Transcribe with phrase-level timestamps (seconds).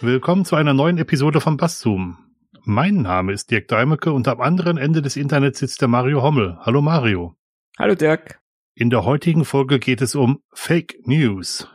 [0.00, 2.18] Willkommen zu einer neuen Episode von Basszoom.
[2.64, 6.58] Mein Name ist Dirk Deimecke und am anderen Ende des Internets sitzt der Mario Hommel.
[6.62, 7.36] Hallo Mario.
[7.78, 8.40] Hallo Dirk.
[8.74, 11.68] In der heutigen Folge geht es um Fake News.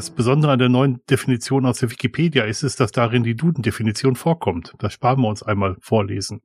[0.00, 4.16] Das Besondere an der neuen Definition aus der Wikipedia ist es, dass darin die Duden-Definition
[4.16, 4.72] vorkommt.
[4.78, 6.40] Das sparen wir uns einmal vorlesen.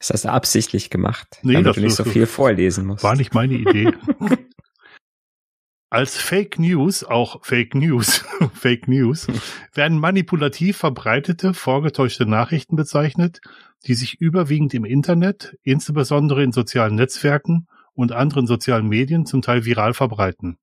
[0.00, 3.04] Das hast du absichtlich gemacht, nee, damit das du nicht so viel vorlesen musst.
[3.04, 3.92] War nicht meine Idee.
[5.90, 9.28] Als Fake News, auch Fake News, Fake News,
[9.72, 13.42] werden manipulativ verbreitete, vorgetäuschte Nachrichten bezeichnet,
[13.86, 19.64] die sich überwiegend im Internet, insbesondere in sozialen Netzwerken und anderen sozialen Medien zum Teil
[19.64, 20.58] viral verbreiten.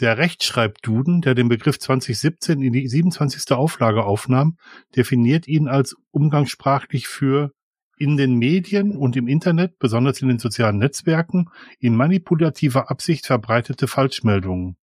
[0.00, 3.52] Der Rechtschreibduden, der den Begriff 2017 in die 27.
[3.52, 4.58] Auflage aufnahm,
[4.94, 7.52] definiert ihn als umgangssprachlich für
[7.98, 13.88] in den Medien und im Internet, besonders in den sozialen Netzwerken, in manipulativer Absicht verbreitete
[13.88, 14.76] Falschmeldungen.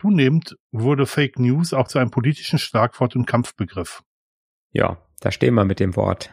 [0.00, 4.02] Zunehmend wurde Fake News auch zu einem politischen Schlagwort und Kampfbegriff.
[4.72, 6.32] Ja, da stehen wir mit dem Wort.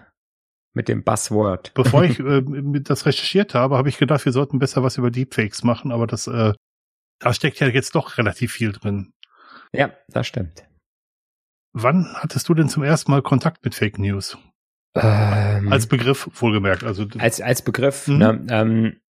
[0.73, 1.73] Mit dem Buzzword.
[1.73, 2.44] Bevor ich äh,
[2.81, 6.28] das recherchiert habe, habe ich gedacht, wir sollten besser was über Deepfakes machen, aber das,
[6.28, 6.53] äh,
[7.19, 9.13] da steckt ja jetzt doch relativ viel drin.
[9.73, 10.67] Ja, das stimmt.
[11.73, 14.37] Wann hattest du denn zum ersten Mal Kontakt mit Fake News?
[14.95, 16.83] Ähm, als Begriff, wohlgemerkt.
[16.83, 18.07] Also, als, als Begriff.
[18.07, 18.17] Mhm.
[18.17, 19.01] Ne, ähm,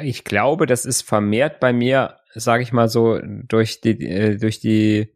[0.00, 4.60] ich glaube, das ist vermehrt bei mir, sage ich mal so, durch die, äh, durch
[4.60, 5.12] die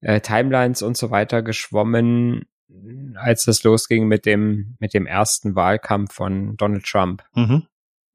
[0.00, 2.44] äh, Timelines und so weiter geschwommen,
[3.16, 7.24] als das losging mit dem, mit dem ersten Wahlkampf von Donald Trump.
[7.34, 7.66] Mhm.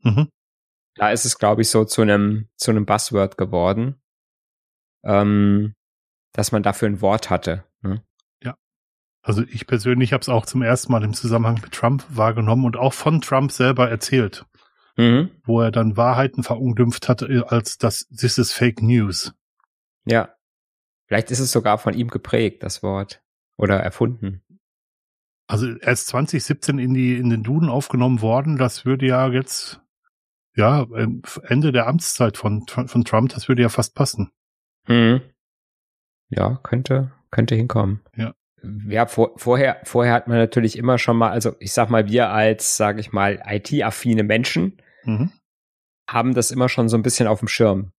[0.04, 0.30] Mhm.
[0.96, 4.02] Da ist es, glaube ich, so zu einem, zu einem Buzzword geworden,
[5.04, 5.76] ähm,
[6.34, 7.66] dass man dafür ein Wort hatte.
[7.82, 8.04] Ne?
[9.26, 12.78] Also ich persönlich habe es auch zum ersten Mal im Zusammenhang mit Trump wahrgenommen und
[12.78, 14.46] auch von Trump selber erzählt,
[14.98, 15.32] mhm.
[15.44, 19.34] wo er dann Wahrheiten verunglimpft hat, äh, als das This is Fake News.
[20.06, 20.36] Ja,
[21.08, 23.24] vielleicht ist es sogar von ihm geprägt, das Wort
[23.58, 24.44] oder erfunden.
[25.48, 28.58] Also er ist 2017 in die in den Duden aufgenommen worden.
[28.58, 29.82] Das würde ja jetzt
[30.56, 30.88] ja
[31.44, 33.34] Ende der Amtszeit von von Trump.
[33.34, 34.32] Das würde ja fast passen.
[34.88, 35.22] Mhm.
[36.30, 38.02] Ja, könnte könnte hinkommen.
[38.16, 38.34] Ja
[38.88, 42.30] ja, vor, vorher, vorher hat man natürlich immer schon mal, also ich sag mal, wir
[42.30, 45.32] als, sage ich mal, IT-affine Menschen mhm.
[46.08, 47.92] haben das immer schon so ein bisschen auf dem Schirm,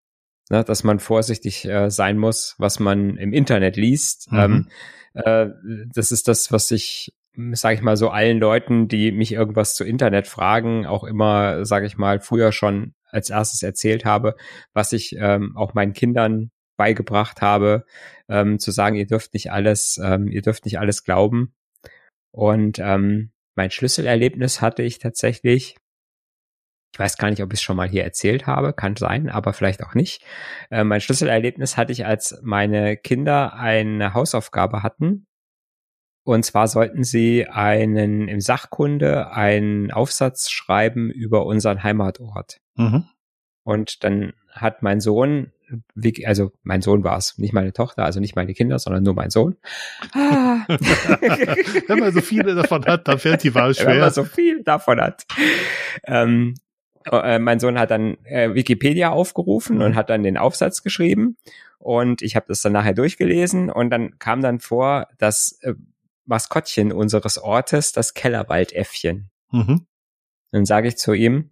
[0.50, 4.31] ne, dass man vorsichtig äh, sein muss, was man im Internet liest.
[4.33, 4.39] Mhm.
[4.39, 4.69] Ähm,
[5.15, 5.47] äh,
[5.93, 7.15] das ist das, was ich,
[7.53, 11.87] sage ich mal, so allen Leuten, die mich irgendwas zu Internet fragen, auch immer, sage
[11.87, 14.37] ich mal, früher schon als erstes erzählt habe,
[14.73, 17.85] was ich ähm, auch meinen Kindern beigebracht habe,
[18.29, 21.55] ähm, zu sagen, ihr dürft nicht alles, ähm, ihr dürft nicht alles glauben.
[22.33, 25.77] Und ähm, mein Schlüsselerlebnis hatte ich tatsächlich,
[26.93, 29.53] ich weiß gar nicht, ob ich es schon mal hier erzählt habe, kann sein, aber
[29.53, 30.23] vielleicht auch nicht.
[30.71, 35.26] Äh, mein Schlüsselerlebnis hatte ich, als meine Kinder eine Hausaufgabe hatten.
[36.27, 42.59] Und zwar sollten sie einen im Sachkunde einen Aufsatz schreiben über unseren Heimatort.
[42.75, 43.05] Mhm.
[43.63, 45.53] Und dann hat mein Sohn
[46.25, 49.31] also mein Sohn war es, nicht meine Tochter, also nicht meine Kinder, sondern nur mein
[49.31, 49.57] Sohn.
[50.15, 50.65] Ah.
[50.69, 53.87] Wenn man so viele davon hat, dann fällt die Wahl schwer.
[53.95, 55.27] Wenn man so viel davon hat.
[56.05, 56.55] Ähm,
[57.11, 61.37] äh, mein Sohn hat dann äh, Wikipedia aufgerufen und hat dann den Aufsatz geschrieben
[61.79, 65.75] und ich habe das dann nachher durchgelesen und dann kam dann vor das äh,
[66.27, 69.31] Maskottchen unseres Ortes, das Kellerwaldäffchen.
[69.51, 69.87] Mhm.
[70.53, 71.51] Dann sage ich zu ihm,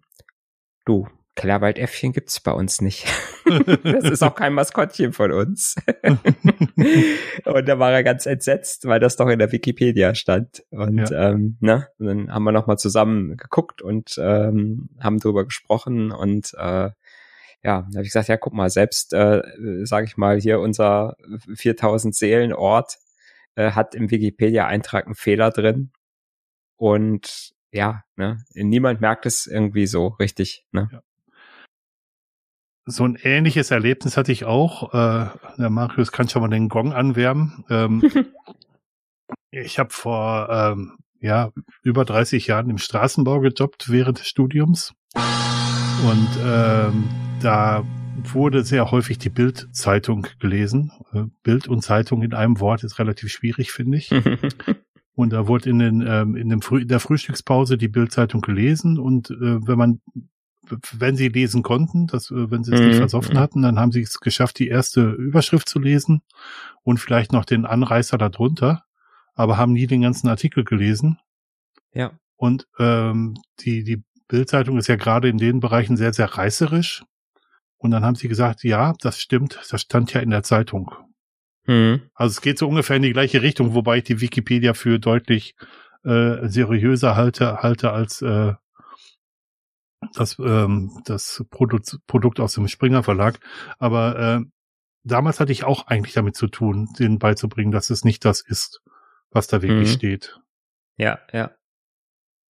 [0.85, 3.05] du, Kellerwaldäffchen gibt's bei uns nicht.
[3.83, 5.75] das ist auch kein Maskottchen von uns.
[7.45, 10.63] und da war er ganz entsetzt, weil das doch in der Wikipedia stand.
[10.71, 11.31] Und ja.
[11.31, 16.53] ähm, ne, und dann haben wir nochmal zusammen geguckt und ähm, haben drüber gesprochen und
[16.57, 16.91] äh,
[17.63, 19.41] ja, da habe ich gesagt, ja, guck mal, selbst, äh,
[19.85, 21.17] sage ich mal, hier unser
[21.55, 22.99] 4000 Seelen Ort
[23.55, 25.91] äh, hat im Wikipedia-Eintrag einen Fehler drin.
[26.77, 30.65] Und ja, ne, niemand merkt es irgendwie so richtig.
[30.71, 30.89] Ne?
[30.91, 31.01] Ja
[32.85, 34.93] so ein ähnliches Erlebnis hatte ich auch.
[34.93, 37.65] Äh, der Marius kann schon mal den Gong anwärmen.
[37.69, 38.03] Ähm,
[39.51, 46.29] ich habe vor ähm, ja über 30 Jahren im Straßenbau gejobbt während des Studiums und
[46.43, 47.09] ähm,
[47.41, 47.83] da
[48.23, 50.91] wurde sehr häufig die Bild-Zeitung gelesen.
[51.13, 54.11] Äh, Bild und Zeitung in einem Wort ist relativ schwierig, finde ich.
[55.15, 58.99] und da wurde in, den, ähm, in, dem Früh in der Frühstückspause die Bild-Zeitung gelesen
[58.99, 60.01] und äh, wenn man
[60.97, 62.87] wenn sie lesen konnten, das, äh, wenn sie es mhm.
[62.87, 66.21] nicht versoffen hatten, dann haben sie es geschafft, die erste Überschrift zu lesen
[66.83, 68.83] und vielleicht noch den Anreißer darunter,
[69.33, 71.19] aber haben nie den ganzen Artikel gelesen.
[71.93, 72.11] Ja.
[72.35, 77.03] Und ähm, die, die Bildzeitung ist ja gerade in den Bereichen sehr, sehr reißerisch.
[77.77, 80.91] Und dann haben sie gesagt, ja, das stimmt, das stand ja in der Zeitung.
[81.67, 82.09] Mhm.
[82.13, 85.55] Also es geht so ungefähr in die gleiche Richtung, wobei ich die Wikipedia für deutlich
[86.03, 88.53] äh, seriöser halte, halte als äh,
[90.13, 93.39] das, ähm, das Produkt, Produkt aus dem Springer Verlag.
[93.79, 94.45] Aber äh,
[95.03, 98.81] damals hatte ich auch eigentlich damit zu tun, denen beizubringen, dass es nicht das ist,
[99.31, 99.93] was da wirklich mhm.
[99.93, 100.39] steht.
[100.97, 101.51] Ja, ja.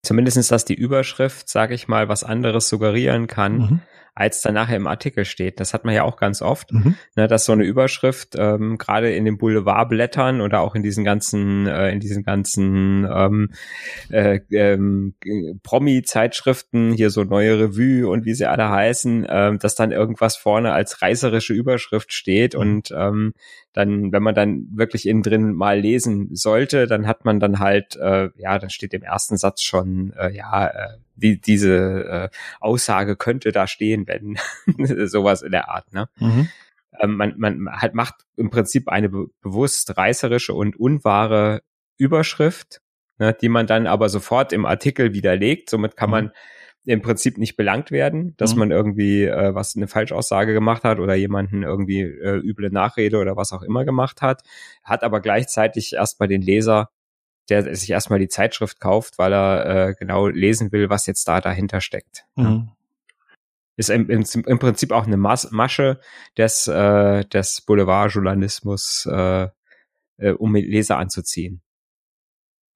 [0.04, 3.82] Zumindestens, dass die Überschrift, sage ich mal, was anderes suggerieren kann, mhm
[4.16, 5.60] als dann nachher im Artikel steht.
[5.60, 6.96] Das hat man ja auch ganz oft, mhm.
[7.18, 11.68] ne, dass so eine Überschrift ähm, gerade in den Boulevardblättern oder auch in diesen ganzen,
[11.68, 13.52] äh, in diesen ganzen ähm,
[14.10, 15.16] äh, ähm,
[15.64, 20.72] Promi-Zeitschriften, hier so neue Revue und wie sie alle heißen, äh, dass dann irgendwas vorne
[20.72, 22.60] als reißerische Überschrift steht mhm.
[22.62, 23.34] und ähm,
[23.74, 27.98] dann, wenn man dann wirklich innen drin mal lesen sollte, dann hat man dann halt,
[27.98, 32.30] äh, ja, dann steht im ersten Satz schon, äh, ja, äh, wie diese äh,
[32.60, 34.38] Aussage könnte da stehen, wenn
[35.08, 36.10] sowas in der Art, ne?
[36.20, 36.50] Mhm.
[37.00, 41.62] Ähm, man, man halt macht im Prinzip eine be bewusst reißerische und unwahre
[41.98, 42.82] Überschrift,
[43.18, 45.70] ne, die man dann aber sofort im Artikel widerlegt.
[45.70, 46.12] Somit kann mhm.
[46.12, 46.32] man
[46.86, 48.60] im Prinzip nicht belangt werden, dass mhm.
[48.60, 53.36] man irgendwie äh, was eine Falschaussage gemacht hat oder jemanden irgendwie äh, üble Nachrede oder
[53.36, 54.44] was auch immer gemacht hat,
[54.84, 56.90] hat aber gleichzeitig erstmal den Leser,
[57.50, 61.42] der sich erstmal die Zeitschrift kauft, weil er äh, genau lesen will, was jetzt da
[61.42, 62.26] dahinter steckt.
[62.36, 62.72] Mhm.
[63.78, 66.00] Ist im, im, im, Prinzip auch eine Mas Masche
[66.38, 69.50] des, äh, des Boulevardjournalismus, äh,
[70.18, 71.62] äh, um Leser anzuziehen.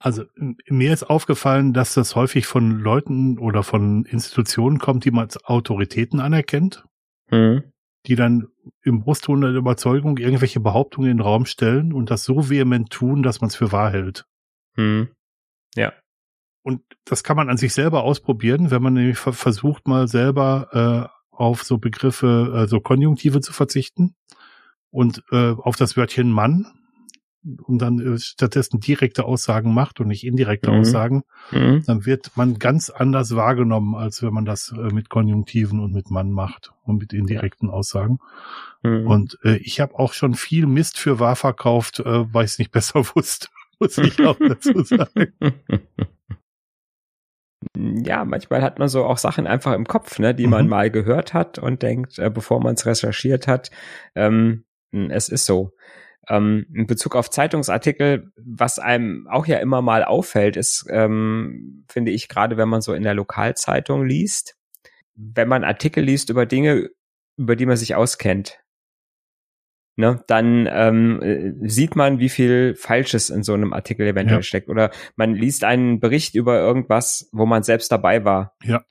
[0.02, 0.24] Also
[0.68, 5.44] mir ist aufgefallen, dass das häufig von Leuten oder von Institutionen kommt, die man als
[5.44, 6.86] Autoritäten anerkennt,
[7.30, 7.64] mhm.
[8.06, 8.48] die dann
[8.82, 13.24] im Brustton der Überzeugung irgendwelche Behauptungen in den Raum stellen und das so vehement tun,
[13.24, 14.26] dass man es für wahr hält.
[14.80, 15.10] Mhm.
[15.76, 15.94] Ja.
[16.64, 21.36] Und das kann man an sich selber ausprobieren, wenn man nämlich versucht, mal selber äh,
[21.36, 24.16] auf so Begriffe, äh, so Konjunktive zu verzichten
[24.92, 26.68] und äh, auf das Wörtchen Mann
[27.64, 30.80] und dann äh, stattdessen direkte Aussagen macht und nicht indirekte mhm.
[30.80, 31.84] Aussagen, mhm.
[31.86, 36.12] dann wird man ganz anders wahrgenommen, als wenn man das äh, mit Konjunktiven und mit
[36.12, 38.20] Mann macht und mit indirekten Aussagen.
[38.84, 39.08] Mhm.
[39.08, 42.60] Und äh, ich habe auch schon viel Mist für wahr verkauft, äh, weil ich es
[42.60, 43.48] nicht besser wusste,
[43.80, 45.34] muss ich auch dazu sagen.
[47.76, 50.70] Ja, manchmal hat man so auch Sachen einfach im Kopf, ne, die man mhm.
[50.70, 53.70] mal gehört hat und denkt, äh, bevor man es recherchiert hat,
[54.16, 55.74] ähm, es ist so.
[56.30, 62.12] Ähm, in Bezug auf Zeitungsartikel, was einem auch ja immer mal auffällt, ist, ähm, finde
[62.12, 64.56] ich, gerade wenn man so in der Lokalzeitung liest,
[65.16, 66.90] wenn man Artikel liest über Dinge,
[67.38, 68.60] über die man sich auskennt,
[70.00, 74.44] ne, dann ähm, äh, sieht man, wie viel Falsches in so einem Artikel eventuell ja.
[74.44, 74.70] steckt.
[74.70, 78.56] Oder man liest einen Bericht über irgendwas, wo man selbst dabei war.
[78.64, 78.82] Ja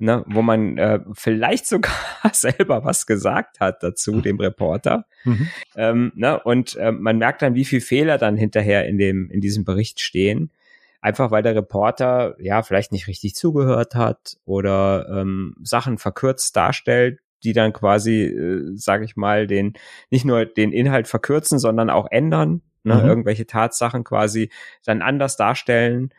[0.00, 1.92] ne, wo man äh, vielleicht sogar
[2.32, 4.22] selber was gesagt hat dazu, mhm.
[4.22, 5.06] dem Reporter.
[5.24, 5.48] Mhm.
[5.74, 9.40] Ähm, ne, und äh, man merkt dann, wie viel Fehler dann hinterher in dem, in
[9.40, 10.52] diesem Bericht stehen.
[11.00, 17.18] Einfach weil der Reporter ja vielleicht nicht richtig zugehört hat oder ähm, Sachen verkürzt darstellt,
[17.44, 19.74] die dann quasi, äh, sage ich mal, den
[20.10, 23.08] nicht nur den Inhalt verkürzen, sondern auch ändern, ne, mhm.
[23.08, 24.50] irgendwelche Tatsachen quasi
[24.84, 26.12] dann anders darstellen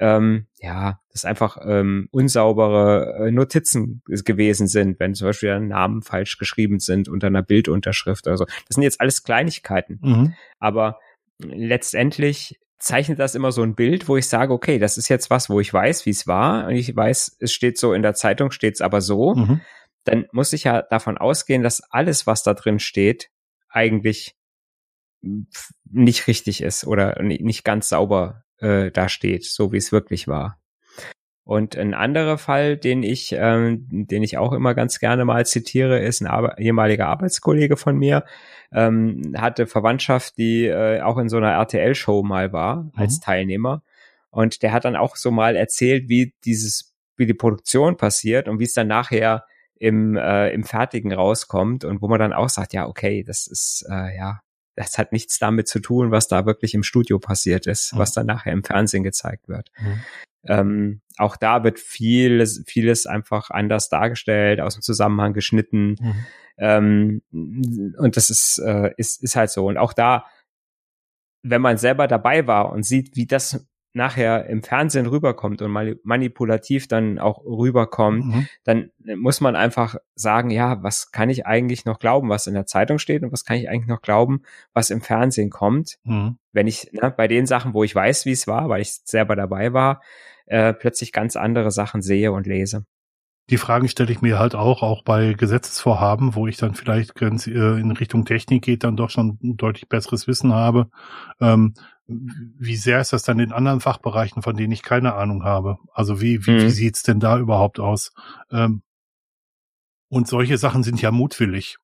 [0.00, 6.38] ähm, ja, das einfach ähm, unsaubere äh, Notizen gewesen sind, wenn zum Beispiel Namen falsch
[6.38, 8.44] geschrieben sind unter einer Bildunterschrift oder so.
[8.44, 9.98] Das sind jetzt alles Kleinigkeiten.
[10.02, 10.34] Mhm.
[10.60, 10.98] Aber
[11.38, 15.50] letztendlich zeichnet das immer so ein Bild, wo ich sage, okay, das ist jetzt was,
[15.50, 18.52] wo ich weiß, wie es war, und ich weiß, es steht so in der Zeitung,
[18.52, 19.60] steht es aber so, mhm.
[20.08, 23.30] Dann muss ich ja davon ausgehen, dass alles, was da drin steht,
[23.68, 24.36] eigentlich
[25.90, 30.60] nicht richtig ist oder nicht ganz sauber äh, da steht, so wie es wirklich war.
[31.48, 35.98] Und ein anderer Fall, den ich, ähm, den ich auch immer ganz gerne mal zitiere,
[35.98, 38.26] ist ein Arbe ehemaliger Arbeitskollege von mir,
[38.70, 42.92] ähm, hatte Verwandtschaft, die äh, auch in so einer RTL-Show mal war mhm.
[42.96, 43.82] als Teilnehmer.
[44.28, 48.58] Und der hat dann auch so mal erzählt, wie dieses, wie die Produktion passiert und
[48.58, 49.46] wie es dann nachher
[49.80, 53.86] im, äh, im Fertigen rauskommt und wo man dann auch sagt, ja, okay, das ist
[53.90, 54.40] äh, ja
[54.78, 57.98] das hat nichts damit zu tun, was da wirklich im Studio passiert ist, mhm.
[57.98, 59.72] was dann nachher im Fernsehen gezeigt wird.
[59.80, 60.02] Mhm.
[60.44, 65.96] Ähm, auch da wird vieles, vieles einfach anders dargestellt, aus dem Zusammenhang geschnitten.
[66.00, 66.26] Mhm.
[66.58, 67.22] Ähm,
[67.98, 69.66] und das ist, äh, ist, ist halt so.
[69.66, 70.26] Und auch da,
[71.42, 76.88] wenn man selber dabei war und sieht, wie das nachher im Fernsehen rüberkommt und manipulativ
[76.88, 78.48] dann auch rüberkommt, mhm.
[78.64, 82.66] dann muss man einfach sagen, ja, was kann ich eigentlich noch glauben, was in der
[82.66, 84.42] Zeitung steht und was kann ich eigentlich noch glauben,
[84.72, 86.38] was im Fernsehen kommt, mhm.
[86.52, 89.36] wenn ich ne, bei den Sachen, wo ich weiß, wie es war, weil ich selber
[89.36, 90.02] dabei war,
[90.46, 92.84] äh, plötzlich ganz andere Sachen sehe und lese.
[93.50, 97.46] Die Fragen stelle ich mir halt auch, auch bei Gesetzesvorhaben, wo ich dann vielleicht ganz
[97.46, 100.90] äh, in Richtung Technik geht, dann doch schon ein deutlich besseres Wissen habe.
[101.40, 101.72] Ähm,
[102.08, 105.78] wie sehr ist das dann in anderen Fachbereichen, von denen ich keine Ahnung habe?
[105.92, 106.62] Also wie, wie, mhm.
[106.62, 108.12] wie sieht's denn da überhaupt aus?
[108.50, 108.82] Ähm,
[110.10, 111.76] und solche Sachen sind ja mutwillig.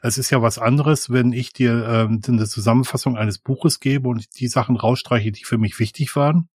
[0.00, 4.38] Es ist ja was anderes, wenn ich dir ähm, eine Zusammenfassung eines Buches gebe und
[4.38, 6.48] die Sachen rausstreiche, die für mich wichtig waren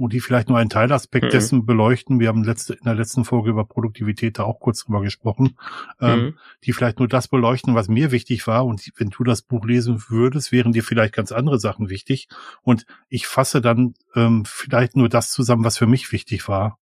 [0.00, 1.30] und die vielleicht nur einen Teilaspekt mhm.
[1.30, 2.20] dessen beleuchten.
[2.20, 5.58] Wir haben letzte, in der letzten Folge über Produktivität da auch kurz drüber gesprochen,
[6.00, 6.38] ähm, mhm.
[6.64, 8.64] die vielleicht nur das beleuchten, was mir wichtig war.
[8.64, 12.28] Und wenn du das Buch lesen würdest, wären dir vielleicht ganz andere Sachen wichtig.
[12.62, 16.78] Und ich fasse dann ähm, vielleicht nur das zusammen, was für mich wichtig war.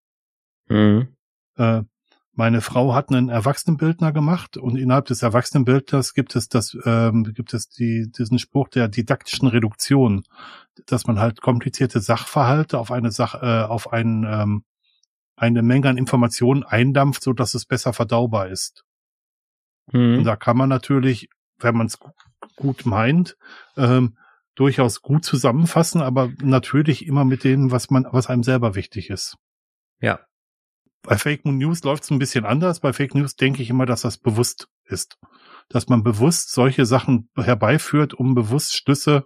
[0.69, 1.09] Mhm.
[1.57, 1.83] Äh,
[2.39, 7.53] meine Frau hat einen Erwachsenenbildner gemacht und innerhalb des Erwachsenenbildners gibt es das, ähm, gibt
[7.53, 10.23] es die, diesen Spruch der didaktischen Reduktion,
[10.87, 14.65] dass man halt komplizierte Sachverhalte auf eine Sach, äh, auf einen, ähm,
[15.35, 18.85] eine Menge an Informationen eindampft, so dass es besser verdaubar ist.
[19.91, 20.19] Mhm.
[20.19, 21.99] Und da kann man natürlich, wenn man es
[22.55, 23.37] gut meint,
[23.77, 24.17] ähm,
[24.55, 29.37] durchaus gut zusammenfassen, aber natürlich immer mit dem, was man, was einem selber wichtig ist.
[30.01, 30.21] Ja.
[31.09, 32.81] Bei Fake News läuft es ein bisschen anders.
[32.81, 35.17] Bei Fake News denke ich immer, dass das bewusst ist.
[35.71, 39.25] Dass man bewusst solche Sachen herbeiführt, um bewusst Schlüsse,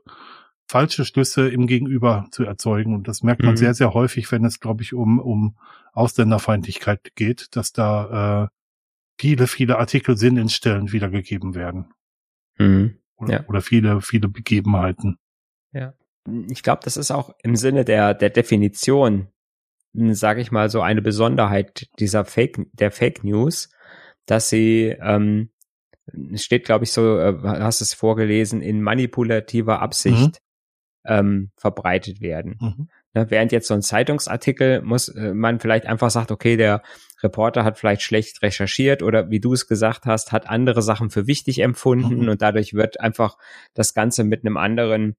[0.69, 2.95] falsche Schlüsse im Gegenüber zu erzeugen.
[2.95, 3.57] Und das merkt man mhm.
[3.57, 5.57] sehr, sehr häufig, wenn es, glaube ich, um, um
[5.93, 8.49] Ausländerfeindlichkeit geht, dass da äh,
[9.19, 11.93] viele, viele Artikel sinnentstellend wiedergegeben werden.
[12.59, 12.99] Mhm.
[13.17, 13.49] Oder, ja.
[13.49, 15.19] oder viele, viele Begebenheiten.
[15.73, 15.95] Ja.
[16.49, 19.33] Ich glaube, das ist auch im Sinne der, der Definition
[19.95, 23.71] sage ich mal, so eine Besonderheit dieser Fake, der Fake News,
[24.27, 25.51] dass sie, ähm,
[26.35, 30.41] steht, glaube ich, so, äh, hast es vorgelesen, in manipulativer Absicht
[31.05, 31.07] mhm.
[31.07, 32.57] ähm, verbreitet werden.
[32.61, 32.89] Mhm.
[33.15, 36.83] Ne, während jetzt so ein Zeitungsartikel muss äh, man vielleicht einfach sagt, okay, der
[37.23, 41.27] Reporter hat vielleicht schlecht recherchiert oder wie du es gesagt hast, hat andere Sachen für
[41.27, 42.29] wichtig empfunden mhm.
[42.31, 43.37] und dadurch wird einfach
[43.75, 45.17] das Ganze mit einem anderen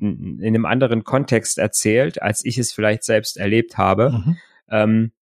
[0.00, 4.10] in einem anderen Kontext erzählt, als ich es vielleicht selbst erlebt habe.
[4.10, 4.36] Mhm.
[4.68, 5.12] Ähm,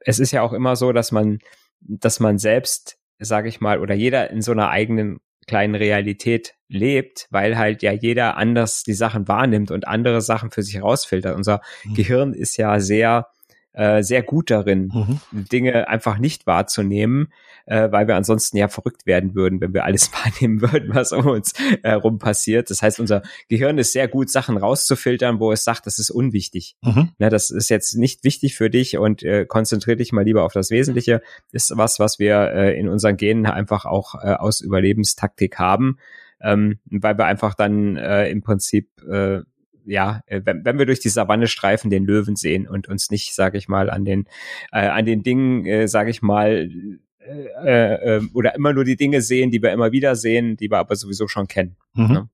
[0.00, 1.38] es ist ja auch immer so, dass man,
[1.80, 7.26] dass man selbst, sage ich mal, oder jeder in so einer eigenen kleinen Realität lebt,
[7.30, 11.36] weil halt ja jeder anders die Sachen wahrnimmt und andere Sachen für sich herausfiltert.
[11.36, 11.94] Unser mhm.
[11.94, 13.26] Gehirn ist ja sehr
[13.72, 15.20] äh, sehr gut darin, mhm.
[15.48, 17.32] Dinge einfach nicht wahrzunehmen,
[17.66, 21.26] äh, weil wir ansonsten ja verrückt werden würden, wenn wir alles wahrnehmen würden, was um
[21.26, 22.70] uns herum passiert.
[22.70, 26.76] Das heißt, unser Gehirn ist sehr gut, Sachen rauszufiltern, wo es sagt, das ist unwichtig.
[26.82, 27.10] Mhm.
[27.18, 30.52] Na, das ist jetzt nicht wichtig für dich und äh, konzentriere dich mal lieber auf
[30.52, 31.22] das Wesentliche.
[31.52, 35.98] Ist was, was wir äh, in unseren Genen einfach auch äh, aus Überlebenstaktik haben.
[36.44, 39.42] Ähm, weil wir einfach dann äh, im Prinzip äh,
[39.84, 43.34] ja, äh, wenn, wenn wir durch die Savanne streifen, den Löwen sehen und uns nicht,
[43.34, 44.26] sage ich mal, an den
[44.72, 46.70] äh, an den Dingen, äh, sage ich mal,
[47.18, 50.70] äh, äh, ähm, oder immer nur die Dinge sehen, die wir immer wieder sehen, die
[50.70, 51.76] wir aber sowieso schon kennen.
[51.94, 52.12] Mhm.
[52.12, 52.30] Ne?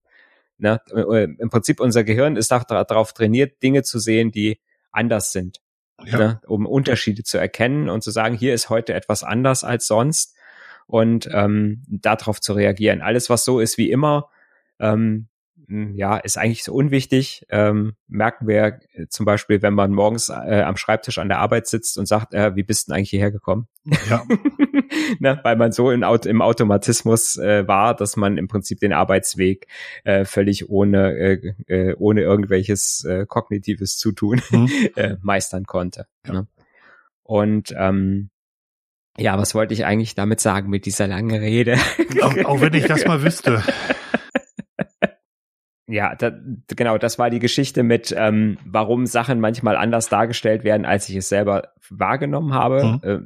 [0.58, 0.80] Ne?
[0.92, 5.60] Äh, Im Prinzip unser Gehirn ist darauf trainiert, Dinge zu sehen, die anders sind,
[6.04, 6.18] ja.
[6.18, 6.40] ne?
[6.46, 10.34] um Unterschiede zu erkennen und zu sagen, hier ist heute etwas anders als sonst
[10.86, 13.02] und ähm, darauf zu reagieren.
[13.02, 14.30] Alles, was so ist wie immer,
[14.80, 15.28] ähm, hm,
[15.68, 17.44] ja, ist eigentlich so unwichtig.
[17.50, 21.66] Ähm, merken wir äh, zum Beispiel, wenn man morgens äh, am Schreibtisch an der Arbeit
[21.66, 23.68] sitzt und sagt, äh, wie bist du denn eigentlich hierher gekommen?
[24.08, 24.24] Ja.
[25.18, 29.66] ne, weil man so in, im Automatismus äh, war, dass man im Prinzip den Arbeitsweg
[30.04, 34.70] äh, völlig ohne, äh, äh, ohne irgendwelches äh, kognitives Zutun mhm.
[34.96, 36.06] äh, meistern konnte.
[36.26, 36.32] Ja.
[36.32, 36.46] Ne?
[37.24, 38.30] Und ähm,
[39.18, 41.76] ja, was wollte ich eigentlich damit sagen mit dieser langen Rede?
[42.22, 43.62] Auch, auch wenn ich das mal wüsste.
[45.88, 46.32] Ja, da,
[46.68, 51.16] genau, das war die Geschichte mit, ähm, warum Sachen manchmal anders dargestellt werden, als ich
[51.16, 52.84] es selber wahrgenommen habe.
[52.84, 53.00] Mhm.
[53.02, 53.18] Äh,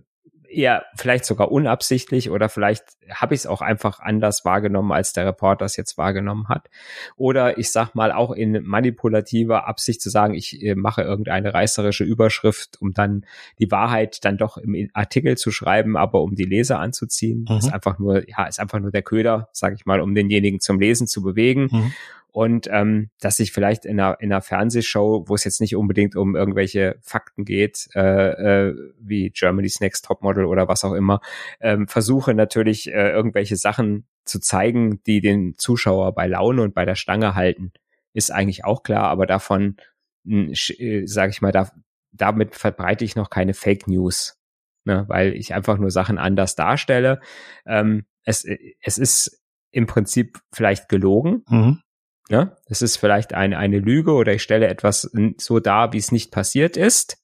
[0.53, 5.27] eher vielleicht sogar unabsichtlich oder vielleicht habe ich es auch einfach anders wahrgenommen, als der
[5.27, 6.69] Reporter es jetzt wahrgenommen hat.
[7.17, 12.05] Oder ich sag mal auch in manipulativer Absicht zu sagen, ich äh, mache irgendeine reißerische
[12.05, 13.25] Überschrift, um dann
[13.59, 17.47] die Wahrheit dann doch im Artikel zu schreiben, aber um die Leser anzuziehen.
[17.49, 17.57] Mhm.
[17.57, 20.79] Ist einfach nur, ja, ist einfach nur der Köder, sage ich mal, um denjenigen zum
[20.79, 21.69] Lesen zu bewegen.
[21.73, 21.93] Mhm
[22.33, 26.17] und ähm, dass ich vielleicht in einer, in einer Fernsehshow, wo es jetzt nicht unbedingt
[26.17, 31.21] um irgendwelche Fakten geht, äh, äh, wie Germany's Next Topmodel oder was auch immer,
[31.61, 36.87] ähm, versuche natürlich äh, irgendwelche Sachen zu zeigen, die den Zuschauer bei Laune und bei
[36.87, 37.73] der Stange halten,
[38.15, 39.77] ist eigentlich auch klar, aber davon
[40.25, 41.71] äh, sage ich mal, da,
[42.13, 44.39] damit verbreite ich noch keine Fake News,
[44.85, 47.21] ne, weil ich einfach nur Sachen anders darstelle.
[47.67, 48.47] Ähm, es,
[48.81, 51.45] es ist im Prinzip vielleicht gelogen.
[51.49, 51.83] Mhm.
[52.29, 52.57] Ne?
[52.67, 56.31] Es ist vielleicht eine, eine Lüge oder ich stelle etwas so dar, wie es nicht
[56.31, 57.19] passiert ist.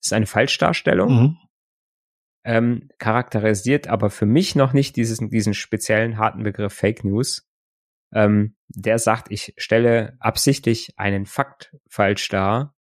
[0.00, 1.12] Es ist eine Falschdarstellung.
[1.12, 1.36] Mhm.
[2.46, 7.48] Ähm, charakterisiert aber für mich noch nicht diesen, diesen speziellen harten Begriff Fake News.
[8.12, 12.74] Ähm, der sagt, ich stelle absichtlich einen Fakt falsch dar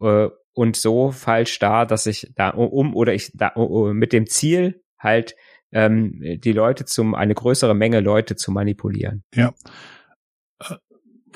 [0.00, 3.52] äh, und so falsch dar, dass ich da um oder ich da
[3.92, 5.36] mit dem Ziel halt
[5.72, 9.24] ähm, die Leute zum eine größere Menge Leute zu manipulieren.
[9.34, 9.52] Ja.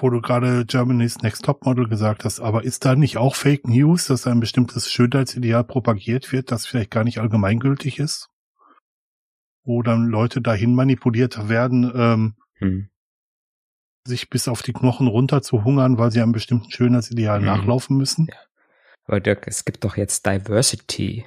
[0.01, 3.69] Wo du gerade Germany's Next Top Model gesagt hast, aber ist da nicht auch Fake
[3.69, 8.31] News, dass ein bestimmtes Schönheitsideal propagiert wird, das vielleicht gar nicht allgemeingültig ist?
[9.63, 12.89] Wo dann Leute dahin manipuliert werden, ähm, hm.
[14.07, 17.45] sich bis auf die Knochen runter zu hungern, weil sie einem bestimmten Schönheitsideal hm.
[17.45, 18.27] nachlaufen müssen?
[18.31, 18.39] Ja.
[19.05, 21.27] Aber Dirk, es gibt doch jetzt Diversity.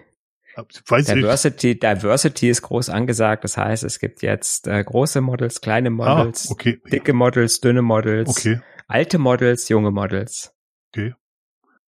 [0.55, 1.79] Diversity.
[1.79, 3.43] Diversity ist groß angesagt.
[3.43, 6.81] Das heißt, es gibt jetzt äh, große Models, kleine ah, Models, ah, okay.
[6.91, 8.61] dicke Models, dünne Models, okay.
[8.87, 10.53] alte Models, junge Models.
[10.91, 11.13] Okay.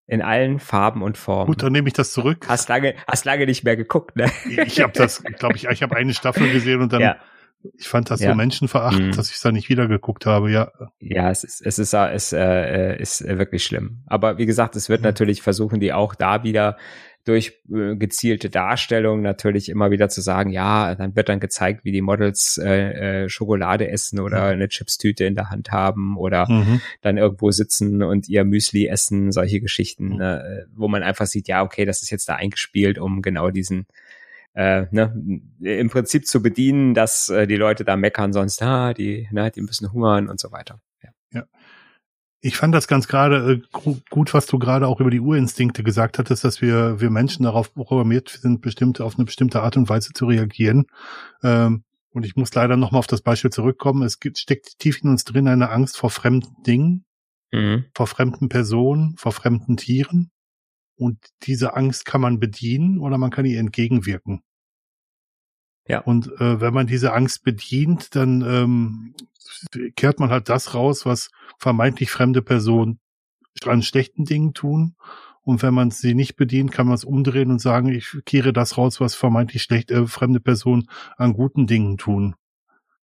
[0.07, 1.48] In allen Farben und Formen.
[1.48, 2.45] Gut, dann nehme ich das zurück.
[2.48, 4.31] Hast lange, hast lange nicht mehr geguckt, ne?
[4.65, 7.17] Ich habe das, glaube ich, ich habe eine Staffel gesehen und dann ja.
[7.74, 8.29] Ich fand das ja.
[8.29, 9.15] so menschenverachtend, mhm.
[9.15, 10.72] dass ich es da nicht wieder geguckt habe, ja.
[11.00, 14.03] Ja, es ist, es ist, es äh, ist wirklich schlimm.
[14.05, 15.05] Aber wie gesagt, es wird mhm.
[15.05, 16.77] natürlich versuchen, die auch da wieder
[17.25, 21.91] durch äh, gezielte Darstellung natürlich immer wieder zu sagen, ja, dann wird dann gezeigt, wie
[21.91, 24.53] die Models äh, äh, Schokolade essen oder mhm.
[24.53, 26.82] eine Chipstüte in der Hand haben oder mhm.
[27.01, 30.17] dann irgendwo sitzen und ihr Müsli essen, solche Geschichten, mhm.
[30.17, 33.88] ne, wo man einfach sieht, ja, okay, das ist jetzt da eingespielt, um genau diesen
[34.53, 39.27] äh, ne, im Prinzip zu bedienen, dass äh, die Leute da meckern, sonst, ah, die,
[39.32, 40.79] ne, die müssen hungern und so weiter.
[41.03, 41.10] Ja.
[41.34, 41.44] ja.
[42.46, 46.20] Ich fand das ganz gerade äh, gut, was du gerade auch über die Urinstinkte gesagt
[46.20, 50.14] hattest, dass wir, wir Menschen darauf programmiert sind, bestimmt auf eine bestimmte Art und Weise
[50.14, 50.86] zu reagieren.
[51.42, 54.04] Ähm, und ich muss leider nochmal auf das Beispiel zurückkommen.
[54.04, 57.06] Es gibt, steckt tief in uns drin eine Angst vor fremden Dingen,
[57.52, 57.86] mhm.
[57.96, 60.30] vor fremden Personen, vor fremden Tieren.
[60.98, 61.17] Und
[61.48, 64.43] diese Angst kann man bedienen oder man kann ihr entgegenwirken.
[65.88, 66.00] Ja.
[66.00, 69.13] Und äh, wenn man diese Angst bedient, dann ähm,
[69.95, 73.00] kehrt man halt das raus, was vermeintlich fremde Personen
[73.65, 74.95] an schlechten Dingen tun.
[75.43, 78.78] Und wenn man sie nicht bedient, kann man es umdrehen und sagen, ich kehre das
[78.78, 82.36] raus, was vermeintlich schlecht äh, fremde Personen an guten Dingen tun.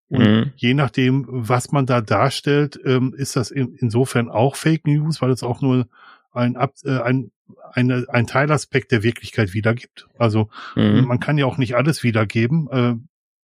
[0.09, 0.53] Und mhm.
[0.57, 5.31] je nachdem, was man da darstellt, ähm, ist das in, insofern auch Fake News, weil
[5.31, 5.89] es auch nur
[6.33, 7.31] ein, äh, ein,
[7.73, 10.09] eine, ein Teilaspekt der Wirklichkeit wiedergibt.
[10.19, 11.05] Also mhm.
[11.07, 12.69] man kann ja auch nicht alles wiedergeben.
[12.71, 12.95] Äh,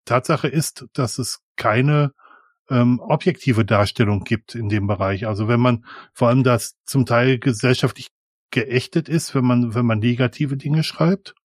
[0.05, 2.13] Tatsache ist, dass es keine
[2.69, 5.27] ähm, objektive Darstellung gibt in dem Bereich.
[5.27, 8.09] Also wenn man vor allem das zum Teil gesellschaftlich
[8.51, 11.35] geächtet ist, wenn man, wenn man negative Dinge schreibt,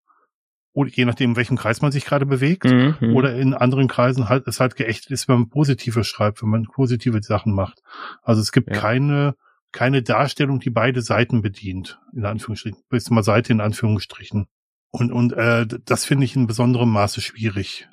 [0.72, 3.14] oder je nachdem, in welchem Kreis man sich gerade bewegt, mhm.
[3.14, 6.64] oder in anderen Kreisen halt es halt geächtet ist, wenn man positive schreibt, wenn man
[6.64, 7.80] positive Sachen macht.
[8.22, 8.80] Also es gibt ja.
[8.80, 9.36] keine
[9.74, 14.46] keine Darstellung, die beide Seiten bedient, in Anführungsstrichen, bis mal Seite in Anführungsstrichen.
[14.90, 17.88] Und, und äh, das finde ich in besonderem Maße schwierig.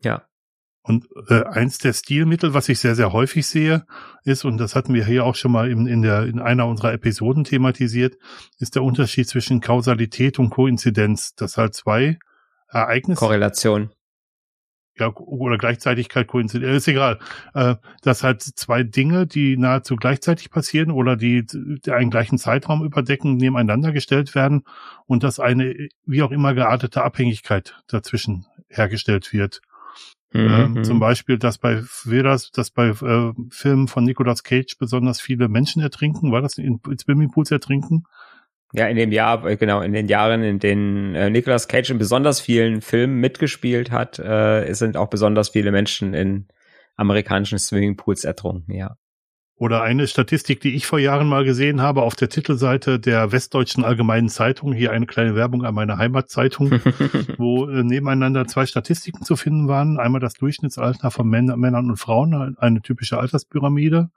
[0.00, 0.22] Ja.
[0.82, 3.84] Und äh, eins der Stilmittel, was ich sehr, sehr häufig sehe,
[4.22, 6.92] ist, und das hatten wir hier auch schon mal in, in, der, in einer unserer
[6.92, 8.16] Episoden thematisiert,
[8.58, 11.34] ist der Unterschied zwischen Kausalität und Koinzidenz.
[11.34, 12.20] Das halt zwei
[12.68, 13.18] Ereignisse.
[13.18, 13.90] Korrelation
[14.98, 17.18] ja, oder Gleichzeitigkeit, Koinzidenz, ist egal.
[17.54, 22.84] Äh, das halt zwei Dinge, die nahezu gleichzeitig passieren oder die, die einen gleichen Zeitraum
[22.84, 24.62] überdecken, nebeneinander gestellt werden
[25.06, 29.60] und dass eine wie auch immer geartete Abhängigkeit dazwischen hergestellt wird.
[30.32, 30.74] Mhm.
[30.74, 30.84] Mhm.
[30.84, 35.80] zum Beispiel, dass bei Vedas, dass bei äh, Filmen von Nicolas Cage besonders viele Menschen
[35.80, 38.04] ertrinken, war das in, in Swimmingpools ertrinken?
[38.72, 41.98] Ja, in dem Jahr, äh, genau, in den Jahren, in denen äh, Nicolas Cage in
[41.98, 46.48] besonders vielen Filmen mitgespielt hat, äh, sind auch besonders viele Menschen in
[46.96, 48.96] amerikanischen Swimmingpools ertrunken, ja.
[49.58, 53.84] Oder eine Statistik, die ich vor Jahren mal gesehen habe auf der Titelseite der Westdeutschen
[53.84, 56.72] Allgemeinen Zeitung, hier eine kleine Werbung an meine Heimatzeitung,
[57.38, 59.98] wo äh, nebeneinander zwei Statistiken zu finden waren.
[59.98, 64.10] Einmal das Durchschnittsalter von Männern und Frauen, eine typische Alterspyramide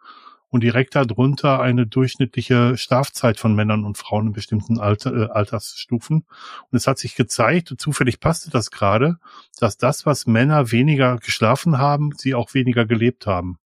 [0.49, 6.25] und direkt darunter eine durchschnittliche Strafzeit von Männern und Frauen in bestimmten Alter, äh, Altersstufen.
[6.69, 9.17] Und es hat sich gezeigt, zufällig passte das gerade,
[9.59, 13.57] dass das, was Männer weniger geschlafen haben, sie auch weniger gelebt haben.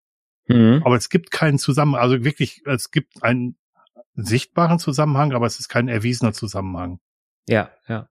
[0.48, 0.82] Mhm.
[0.84, 3.56] Aber es gibt keinen Zusammenhang, also wirklich, es gibt einen
[4.16, 7.00] sichtbaren Zusammenhang, aber es ist kein erwiesener Zusammenhang.
[7.48, 8.10] Ja, ja.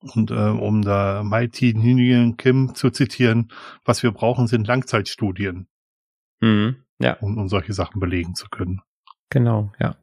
[0.00, 3.50] Und äh, um da Mighty Nguyen Kim zu zitieren,
[3.84, 5.66] was wir brauchen, sind Langzeitstudien.
[6.40, 6.83] Mhm.
[7.04, 7.18] Ja.
[7.20, 8.80] Um, um solche Sachen belegen zu können.
[9.30, 9.96] Genau, ja.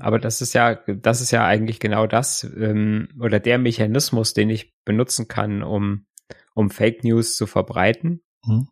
[0.00, 4.48] Aber das ist ja, das ist ja eigentlich genau das ähm, oder der Mechanismus, den
[4.48, 6.06] ich benutzen kann, um
[6.54, 8.68] um Fake News zu verbreiten, mhm.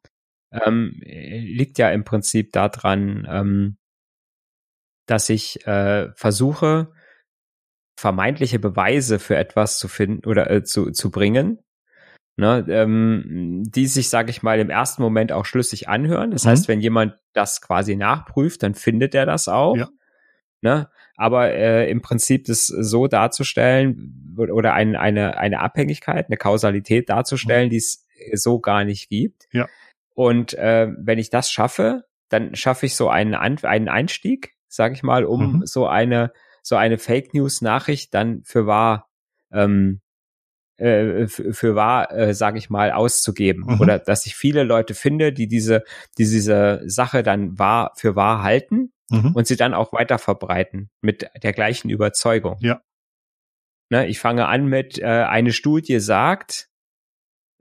[0.52, 3.76] ähm, liegt ja im Prinzip daran, ähm,
[5.06, 6.92] dass ich äh, versuche,
[7.98, 11.58] vermeintliche Beweise für etwas zu finden oder äh, zu, zu bringen,
[12.36, 16.30] ne, ähm, die sich, sage ich mal, im ersten Moment auch schlüssig anhören.
[16.30, 16.50] Das mhm.
[16.50, 19.76] heißt, wenn jemand das quasi nachprüft, dann findet er das auch.
[19.76, 19.88] Ja.
[20.60, 20.88] Ne?
[21.16, 27.66] Aber äh, im Prinzip das so darzustellen oder ein, eine, eine Abhängigkeit, eine Kausalität darzustellen,
[27.66, 27.70] mhm.
[27.70, 29.48] die es so gar nicht gibt.
[29.52, 29.68] Ja.
[30.14, 34.94] Und äh, wenn ich das schaffe, dann schaffe ich so einen, An einen Einstieg, sage
[34.94, 35.66] ich mal, um mhm.
[35.66, 39.10] so eine so eine Fake News Nachricht dann für wahr
[39.52, 40.00] ähm,
[40.82, 43.80] äh, für wahr, äh, sage ich mal, auszugeben mhm.
[43.80, 45.84] oder dass ich viele Leute finde, die diese
[46.18, 49.32] die diese Sache dann wahr für wahr halten mhm.
[49.34, 52.56] und sie dann auch weiter verbreiten mit der gleichen Überzeugung.
[52.60, 52.80] Ja.
[53.90, 56.68] Ne, ich fange an mit äh, eine Studie sagt,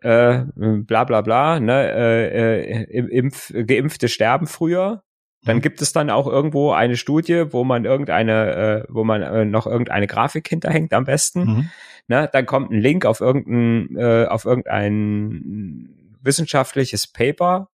[0.01, 5.03] äh, bla bla bla, ne, äh, äh, Impf, Geimpfte sterben früher.
[5.43, 5.62] Dann mhm.
[5.62, 9.65] gibt es dann auch irgendwo eine Studie, wo man irgendeine, äh, wo man äh, noch
[9.65, 11.43] irgendeine Grafik hinterhängt am besten.
[11.43, 11.69] Mhm.
[12.12, 17.69] Ne, dann kommt ein Link auf irgendein, äh, auf irgendein wissenschaftliches Paper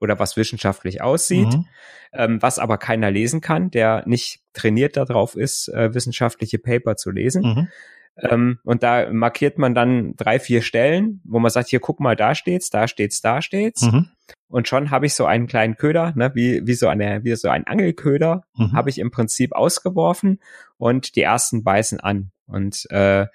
[0.00, 1.66] oder was wissenschaftlich aussieht, mhm.
[2.14, 7.10] ähm, was aber keiner lesen kann, der nicht trainiert darauf ist, äh, wissenschaftliche Paper zu
[7.10, 7.42] lesen.
[7.42, 7.68] Mhm.
[8.16, 12.16] Ähm, und da markiert man dann drei, vier Stellen, wo man sagt, hier guck mal,
[12.16, 13.82] da steht's, da steht's, da steht's.
[13.82, 14.08] Mhm.
[14.48, 17.50] Und schon habe ich so einen kleinen Köder, ne, wie, wie so eine, wie so
[17.50, 18.72] ein Angelköder, mhm.
[18.72, 20.40] habe ich im Prinzip ausgeworfen
[20.78, 23.26] und die ersten beißen an und äh,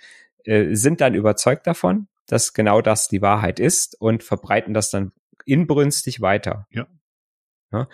[0.45, 5.11] äh, sind dann überzeugt davon, dass genau das die Wahrheit ist und verbreiten das dann
[5.45, 6.67] inbrünstig weiter.
[6.71, 6.87] Ja.
[7.71, 7.87] ja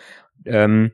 [0.44, 0.92] ähm,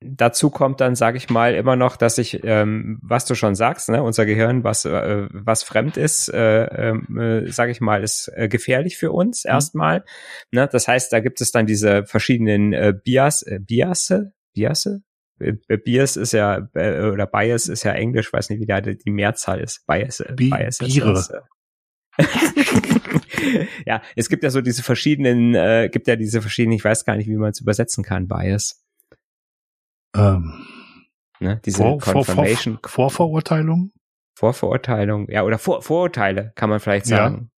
[0.00, 3.88] dazu kommt dann, sage ich mal, immer noch, dass ich, ähm, was du schon sagst,
[3.88, 8.48] ne, unser Gehirn, was äh, was fremd ist, äh, äh, sage ich mal, ist äh,
[8.48, 9.50] gefährlich für uns mhm.
[9.50, 10.04] erstmal.
[10.52, 10.68] Ne?
[10.70, 15.02] Das heißt, da gibt es dann diese verschiedenen äh, Bias, äh, Biasse, Biasse,
[15.84, 19.86] Bias ist ja oder Bias ist ja Englisch, weiß nicht, wie da die Mehrzahl ist.
[19.86, 21.40] Bias, äh, Bi Bias ist das, äh,
[23.86, 27.16] ja, es gibt ja so diese verschiedenen, äh, gibt ja diese verschiedenen, ich weiß gar
[27.16, 28.82] nicht, wie man es übersetzen kann, Bias.
[30.16, 30.66] Ähm,
[31.40, 32.78] ne, diese vor, Confirmation.
[32.82, 33.92] Vor, vor, Vorverurteilung?
[34.36, 37.50] Vorverurteilung, ja, oder vor, Vorurteile, kann man vielleicht sagen.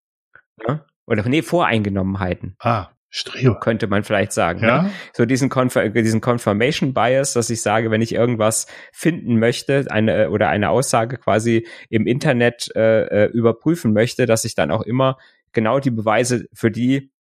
[0.67, 0.75] Ja.
[0.75, 0.85] Ne?
[1.07, 2.57] Oder nee, Voreingenommenheiten.
[2.59, 3.59] Ah, Strebe.
[3.61, 4.61] Könnte man vielleicht sagen.
[4.61, 4.83] Ja.
[4.83, 4.91] Ne?
[5.13, 10.31] So diesen, Conf diesen Confirmation Bias, dass ich sage, wenn ich irgendwas finden möchte, eine
[10.31, 15.19] oder eine Aussage quasi im Internet äh, äh überprüfen möchte, dass ich dann auch immer
[15.53, 17.11] genau die Beweise für die,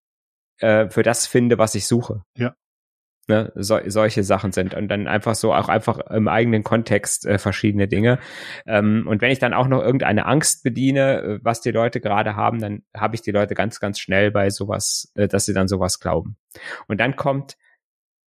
[0.58, 2.22] äh, für das finde, was ich suche.
[2.36, 2.54] Ja
[3.28, 7.38] ne, so, solche Sachen sind und dann einfach so auch einfach im eigenen Kontext äh,
[7.38, 8.18] verschiedene Dinge.
[8.66, 12.36] Ähm, und wenn ich dann auch noch irgendeine Angst bediene, äh, was die Leute gerade
[12.36, 15.68] haben, dann habe ich die Leute ganz, ganz schnell bei sowas, äh, dass sie dann
[15.68, 16.36] sowas glauben.
[16.88, 17.56] Und dann kommt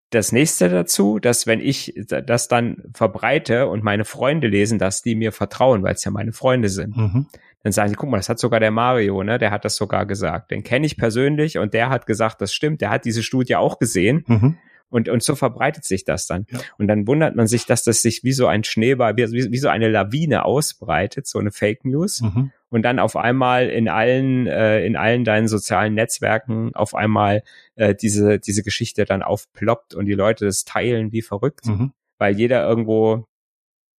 [0.10, 5.16] das nächste dazu, dass wenn ich das dann verbreite und meine Freunde lesen, dass die
[5.16, 6.96] mir vertrauen, weil es ja meine Freunde sind.
[6.96, 7.28] Mhm.
[7.64, 9.40] Dann sagen sie, guck mal, das hat sogar der Mario, ne?
[9.40, 10.52] Der hat das sogar gesagt.
[10.52, 12.82] Den kenne ich persönlich und der hat gesagt, das stimmt.
[12.82, 14.24] Der hat diese Studie auch gesehen.
[14.28, 14.58] Mhm.
[14.94, 16.46] Und, und so verbreitet sich das dann.
[16.52, 16.60] Ja.
[16.78, 19.68] Und dann wundert man sich, dass das sich wie so ein Schneeball, wie, wie so
[19.68, 22.22] eine Lawine ausbreitet, so eine Fake News.
[22.22, 22.52] Mhm.
[22.70, 27.42] Und dann auf einmal in allen, äh, in allen deinen sozialen Netzwerken auf einmal
[27.74, 31.66] äh, diese, diese Geschichte dann aufploppt und die Leute das teilen wie verrückt.
[31.66, 31.94] Mhm.
[32.20, 33.26] Weil jeder irgendwo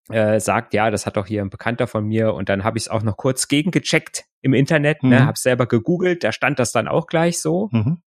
[0.10, 2.84] äh, sagt, ja, das hat doch hier ein Bekannter von mir und dann habe ich
[2.84, 5.16] es auch noch kurz gegengecheckt im Internet, ne, mhm.
[5.16, 7.70] ne, habe selber gegoogelt, da stand das dann auch gleich so.
[7.72, 7.98] Mhm.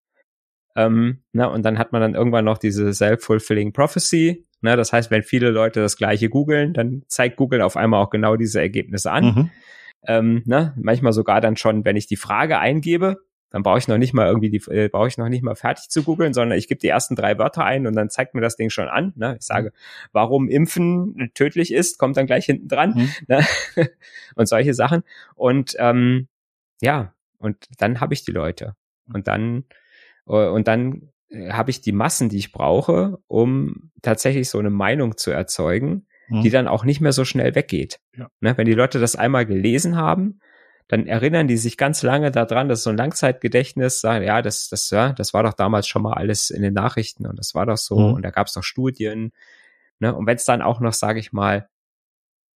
[0.76, 4.46] Ähm, na, und dann hat man dann irgendwann noch diese self-fulfilling prophecy.
[4.60, 8.10] Ne, das heißt, wenn viele Leute das gleiche googeln, dann zeigt Google auf einmal auch
[8.10, 9.24] genau diese Ergebnisse an.
[9.24, 9.50] Mhm.
[10.06, 13.16] Ähm, ne, manchmal sogar dann schon, wenn ich die Frage eingebe,
[13.50, 15.88] dann brauche ich noch nicht mal irgendwie die, äh, brauche ich noch nicht mal fertig
[15.88, 18.56] zu googeln, sondern ich gebe die ersten drei Wörter ein und dann zeigt mir das
[18.56, 19.12] Ding schon an.
[19.16, 19.36] Ne?
[19.38, 19.72] Ich sage,
[20.12, 22.94] warum Impfen tödlich ist, kommt dann gleich hinten dran.
[22.94, 23.10] Mhm.
[23.28, 23.46] Ne?
[24.34, 25.04] und solche Sachen.
[25.34, 26.28] Und ähm,
[26.82, 28.74] ja, und dann habe ich die Leute.
[29.12, 29.64] Und dann
[30.26, 35.16] und dann äh, habe ich die Massen, die ich brauche, um tatsächlich so eine Meinung
[35.16, 36.42] zu erzeugen, mhm.
[36.42, 38.00] die dann auch nicht mehr so schnell weggeht.
[38.16, 38.28] Ja.
[38.40, 40.40] Ne, wenn die Leute das einmal gelesen haben,
[40.88, 44.90] dann erinnern die sich ganz lange daran, dass so ein Langzeitgedächtnis sagen, ja, das, das,
[44.90, 47.76] ja, das war doch damals schon mal alles in den Nachrichten und das war doch
[47.76, 48.14] so mhm.
[48.14, 49.32] und da gab es doch Studien.
[49.98, 50.14] Ne?
[50.14, 51.68] Und wenn es dann auch noch, sage ich mal,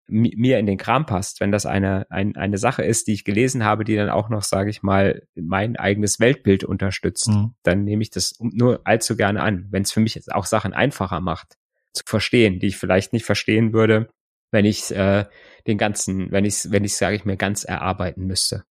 [0.09, 3.63] mir in den Kram passt, wenn das eine, ein, eine Sache ist, die ich gelesen
[3.63, 7.53] habe, die dann auch noch, sage ich mal, mein eigenes Weltbild unterstützt, mhm.
[7.63, 11.21] dann nehme ich das nur allzu gerne an, wenn es für mich auch Sachen einfacher
[11.21, 11.57] macht
[11.93, 14.09] zu verstehen, die ich vielleicht nicht verstehen würde,
[14.51, 15.25] wenn ich äh,
[15.67, 18.63] den ganzen, wenn ich wenn ich sage ich mir ganz erarbeiten müsste.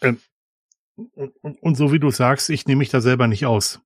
[0.00, 0.18] Ähm,
[1.14, 3.80] und, und, so wie du sagst, ich nehme mich da selber nicht aus.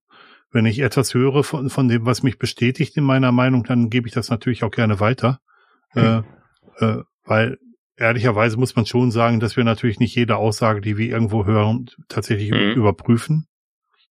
[0.50, 4.08] Wenn ich etwas höre von, von dem, was mich bestätigt in meiner Meinung, dann gebe
[4.08, 5.40] ich das natürlich auch gerne weiter.
[5.90, 6.24] Hm.
[6.32, 6.41] Äh,
[6.78, 7.58] äh, weil
[7.96, 11.90] ehrlicherweise muss man schon sagen, dass wir natürlich nicht jede Aussage, die wir irgendwo hören,
[12.08, 12.72] tatsächlich hm.
[12.72, 13.46] überprüfen.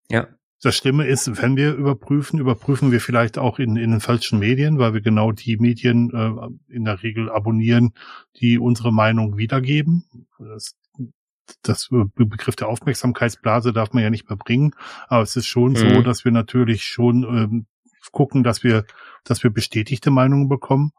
[0.10, 0.28] Ja.
[0.64, 4.78] Das Schlimme ist, wenn wir überprüfen, überprüfen wir vielleicht auch in, in den falschen Medien,
[4.78, 7.94] weil wir genau die Medien äh, in der Regel abonnieren,
[8.40, 10.06] die unsere Meinung wiedergeben.
[10.38, 10.76] Das,
[11.64, 14.76] das Begriff der Aufmerksamkeitsblase darf man ja nicht mehr bringen,
[15.08, 15.78] aber es ist schon mhm.
[15.78, 17.66] so, dass wir natürlich schon ähm,
[18.12, 18.86] gucken, dass wir,
[19.24, 20.92] dass wir bestätigte Meinungen bekommen.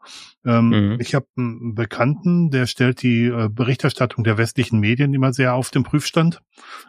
[0.45, 0.97] Ähm, mhm.
[0.99, 5.69] Ich habe einen Bekannten, der stellt die äh, Berichterstattung der westlichen Medien immer sehr auf
[5.69, 6.41] den Prüfstand.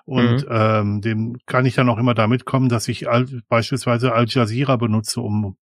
[0.05, 0.49] Und mhm.
[0.51, 4.77] ähm, dem kann ich dann auch immer damit kommen, dass ich al beispielsweise Al Jazeera
[4.77, 5.57] benutze, um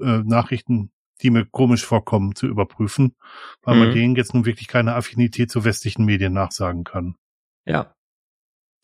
[0.00, 0.90] äh, Nachrichten
[1.22, 3.16] die mir komisch vorkommen, zu überprüfen,
[3.62, 3.80] weil mhm.
[3.80, 7.16] man denen jetzt nun wirklich keine Affinität zu westlichen Medien nachsagen kann.
[7.64, 7.95] Ja.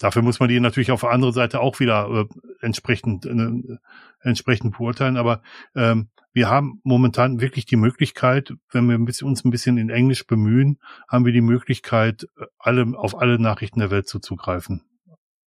[0.02, 2.24] Dafür muss man die natürlich auf der anderen Seite auch wieder äh,
[2.60, 3.78] entsprechend äh,
[4.20, 5.16] entsprechend beurteilen.
[5.16, 5.42] Aber
[5.76, 9.90] ähm, wir haben momentan wirklich die Möglichkeit, wenn wir ein bisschen, uns ein bisschen in
[9.90, 14.82] Englisch bemühen, haben wir die Möglichkeit, äh, alle auf alle Nachrichten der Welt zuzugreifen.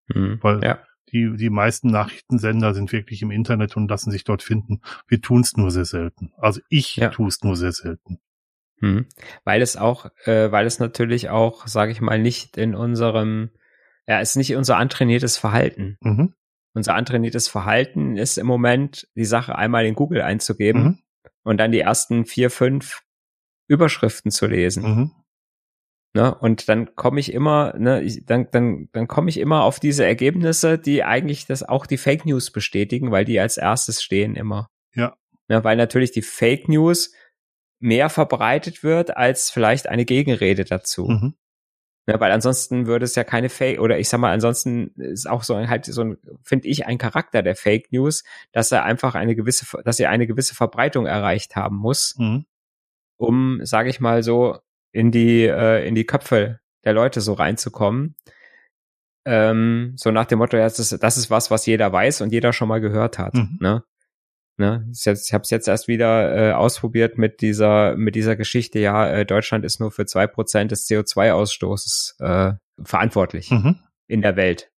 [0.08, 0.78] Mhm, Weil ja.
[1.12, 4.80] die die meisten Nachrichtensender sind wirklich im Internet und lassen sich dort finden.
[5.06, 6.32] Wir tun es nur sehr selten.
[6.38, 7.10] Also ich ja.
[7.10, 8.20] tue es nur sehr selten.
[8.80, 9.06] Mhm.
[9.44, 13.50] Weil es auch, äh, weil es natürlich auch, sage ich mal, nicht in unserem,
[14.06, 15.96] ja, ist nicht unser antrainiertes Verhalten.
[16.00, 16.34] Mhm.
[16.74, 20.98] Unser antrainiertes Verhalten ist im Moment, die Sache einmal in Google einzugeben mhm.
[21.42, 23.02] und dann die ersten vier, fünf
[23.68, 24.82] Überschriften zu lesen.
[24.82, 25.10] Mhm.
[26.14, 26.34] Ne?
[26.34, 30.04] Und dann komme ich immer, ne, ich, dann, dann, dann komme ich immer auf diese
[30.04, 34.68] Ergebnisse, die eigentlich das auch die Fake News bestätigen, weil die als erstes stehen immer.
[34.94, 35.14] Ja.
[35.48, 37.12] Ne, weil natürlich die Fake News
[37.80, 41.06] mehr verbreitet wird als vielleicht eine Gegenrede dazu.
[41.06, 41.34] Mhm.
[42.08, 45.42] Ja, weil ansonsten würde es ja keine Fake oder ich sag mal, ansonsten ist auch
[45.42, 49.16] so ein, halt so ein, finde ich, ein Charakter der Fake News, dass er einfach
[49.16, 52.46] eine gewisse, dass er eine gewisse Verbreitung erreicht haben muss, mhm.
[53.16, 54.58] um, sage ich mal so,
[54.92, 58.14] in die, äh, in die Köpfe der Leute so reinzukommen.
[59.24, 62.32] Ähm, so nach dem Motto, ja, das ist, das ist was, was jeder weiß und
[62.32, 63.34] jeder schon mal gehört hat.
[63.34, 63.58] Mhm.
[63.60, 63.82] Ne?
[64.58, 68.78] Ne, ich habe es jetzt erst wieder äh, ausprobiert mit dieser mit dieser Geschichte.
[68.78, 73.76] Ja, äh, Deutschland ist nur für zwei Prozent des CO2-Ausstoßes äh, verantwortlich mhm.
[74.06, 74.70] in der Welt.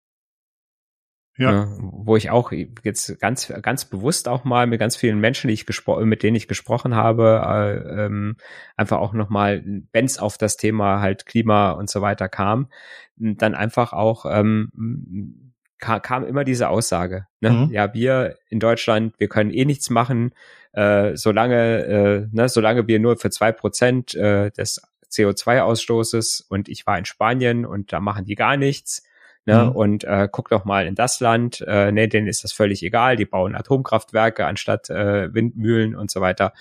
[1.36, 1.52] Ja.
[1.52, 5.54] Ne, wo ich auch jetzt ganz ganz bewusst auch mal mit ganz vielen Menschen, die
[5.54, 8.36] ich gesprochen, mit denen ich gesprochen habe, äh, ähm,
[8.76, 9.62] einfach auch noch mal,
[9.92, 12.68] wenn es auf das Thema halt Klima und so weiter kam,
[13.14, 15.47] dann einfach auch ähm,
[15.78, 17.26] kam, kam immer diese Aussage.
[17.40, 17.50] Ne?
[17.50, 17.72] Mhm.
[17.72, 20.32] Ja, wir in Deutschland, wir können eh nichts machen,
[20.72, 26.86] äh, solange, äh, ne, solange wir nur für zwei Prozent äh, des CO2-Ausstoßes und ich
[26.86, 29.02] war in Spanien und da machen die gar nichts.
[29.46, 29.64] Ne?
[29.64, 29.70] Mhm.
[29.70, 33.16] Und äh, guck doch mal in das Land, äh, ne, denen ist das völlig egal,
[33.16, 36.52] die bauen Atomkraftwerke anstatt äh, Windmühlen und so weiter.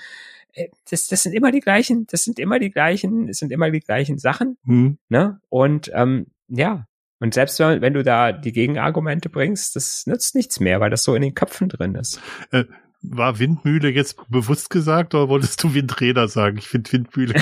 [0.53, 3.69] Äh, das, das sind immer die gleichen, das sind immer die gleichen, das sind immer
[3.71, 4.57] die gleichen Sachen.
[4.63, 4.97] Mhm.
[5.09, 5.41] Ne?
[5.49, 6.87] Und ähm, ja,
[7.19, 11.15] und selbst wenn, du da die Gegenargumente bringst, das nützt nichts mehr, weil das so
[11.15, 12.21] in den Köpfen drin ist.
[12.51, 12.65] Äh,
[13.01, 16.57] war Windmühle jetzt bewusst gesagt oder wolltest du Windräder sagen?
[16.57, 17.33] Ich finde Windmühle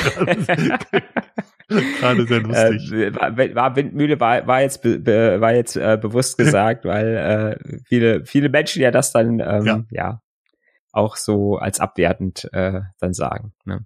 [2.00, 2.92] gerade sehr lustig.
[2.92, 8.26] Äh, war, Windmühle war, war jetzt be, war jetzt äh, bewusst gesagt, weil äh, viele
[8.26, 9.84] viele Menschen ja das dann ähm, ja.
[9.90, 10.22] ja
[10.92, 13.54] auch so als abwertend äh, dann sagen.
[13.66, 13.86] Ne?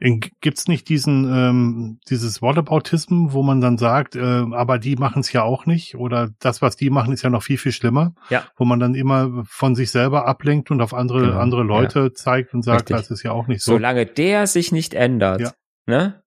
[0.00, 5.20] Ähm, gibt's nicht diesen ähm, dieses Whataboutism, wo man dann sagt, äh, aber die machen
[5.20, 8.14] es ja auch nicht oder das, was die machen, ist ja noch viel viel schlimmer,
[8.30, 8.44] ja.
[8.56, 11.38] wo man dann immer von sich selber ablenkt und auf andere genau.
[11.38, 12.14] andere Leute ja.
[12.14, 12.96] zeigt und sagt, Richtig.
[12.96, 13.72] das ist ja auch nicht so.
[13.72, 15.52] Solange der sich nicht ändert, ja.
[15.86, 16.22] ne?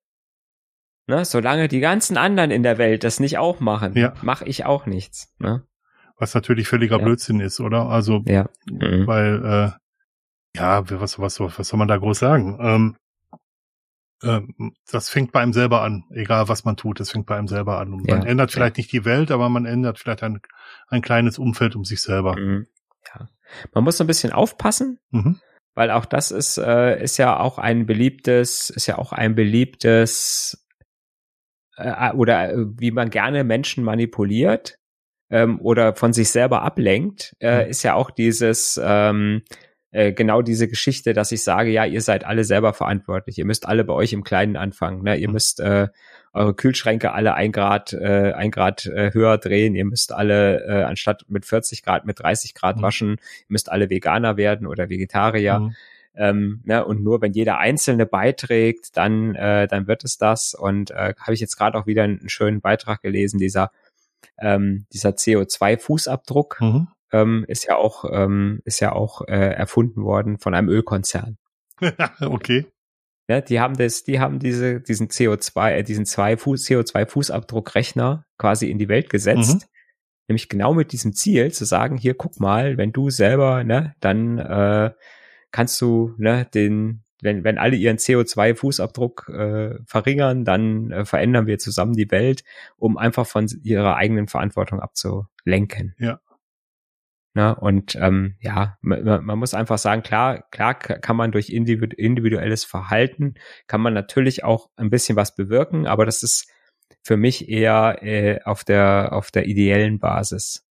[1.08, 4.14] Ne, solange die ganzen anderen in der Welt das nicht auch machen, ja.
[4.24, 5.32] mache ich auch nichts.
[5.38, 5.64] Ne?
[6.18, 7.88] Was natürlich völliger Blödsinn ist, oder?
[7.90, 8.50] Also, ja.
[8.68, 9.06] Mhm.
[9.06, 12.58] weil äh, ja, was was was soll man da groß sagen?
[12.60, 12.96] Ähm,
[14.24, 17.48] ähm, das fängt bei einem selber an, egal was man tut, das fängt bei einem
[17.48, 17.94] selber an.
[17.94, 18.82] Und man ja, ändert vielleicht ja.
[18.82, 20.40] nicht die Welt, aber man ändert vielleicht ein,
[20.88, 22.38] ein kleines Umfeld um sich selber.
[22.38, 22.68] Mhm.
[23.14, 23.28] Ja.
[23.74, 25.40] Man muss so ein bisschen aufpassen, mhm.
[25.74, 30.66] weil auch das ist, äh, ist ja auch ein beliebtes, ist ja auch ein beliebtes
[31.78, 34.78] äh, oder äh, wie man gerne Menschen manipuliert
[35.30, 37.70] ähm, oder von sich selber ablenkt, äh, mhm.
[37.70, 39.44] ist ja auch dieses ähm,
[39.96, 43.38] äh, genau diese Geschichte, dass ich sage, ja, ihr seid alle selber verantwortlich.
[43.38, 45.04] Ihr müsst alle bei euch im Kleinen anfangen.
[45.04, 45.16] Ne?
[45.16, 45.34] Ihr mhm.
[45.34, 45.88] müsst äh,
[46.34, 49.74] eure Kühlschränke alle ein Grad, äh, ein Grad äh, höher drehen.
[49.74, 52.82] Ihr müsst alle äh, anstatt mit 40 Grad mit 30 Grad mhm.
[52.82, 53.10] waschen.
[53.12, 55.60] Ihr müsst alle Veganer werden oder Vegetarier.
[55.60, 55.76] Mhm.
[56.18, 60.54] Ähm, ne, und nur wenn jeder Einzelne beiträgt, dann, äh, dann wird es das.
[60.56, 63.72] Und äh, habe ich jetzt gerade auch wieder einen schönen Beitrag gelesen, dieser,
[64.40, 66.88] ähm, dieser CO2-Fußabdruck mhm.
[67.12, 71.38] Ähm, ist ja auch, ähm, ist ja auch äh, erfunden worden von einem Ölkonzern.
[72.22, 72.66] okay.
[73.28, 78.70] Ja, die haben das, die haben diese, diesen CO2, äh, diesen zwei Fuß, CO2-Fußabdruckrechner quasi
[78.70, 79.56] in die Welt gesetzt.
[79.56, 79.70] Mhm.
[80.28, 84.38] Nämlich genau mit diesem Ziel zu sagen, hier guck mal, wenn du selber, ne, dann
[84.40, 84.92] äh,
[85.52, 91.58] kannst du, ne, den, wenn, wenn alle ihren CO2-Fußabdruck äh, verringern, dann äh, verändern wir
[91.58, 92.44] zusammen die Welt,
[92.78, 95.96] um einfach von ihrer eigenen Verantwortung abzulenken.
[95.98, 96.20] Ja.
[97.36, 97.54] Ne?
[97.54, 103.36] Und ähm, ja, man, man muss einfach sagen, klar, klar kann man durch individuelles Verhalten,
[103.68, 106.50] kann man natürlich auch ein bisschen was bewirken, aber das ist
[107.04, 110.65] für mich eher äh, auf der auf der ideellen Basis.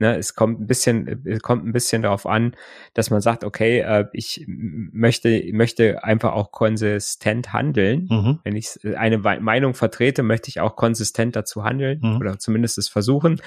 [0.00, 2.54] Ne, es kommt ein bisschen, es kommt ein bisschen darauf an,
[2.94, 8.06] dass man sagt, okay, äh, ich möchte, möchte einfach auch konsistent handeln.
[8.08, 8.38] Mhm.
[8.44, 12.16] Wenn ich eine Meinung vertrete, möchte ich auch konsistent dazu handeln mhm.
[12.18, 13.40] oder zumindest es versuchen.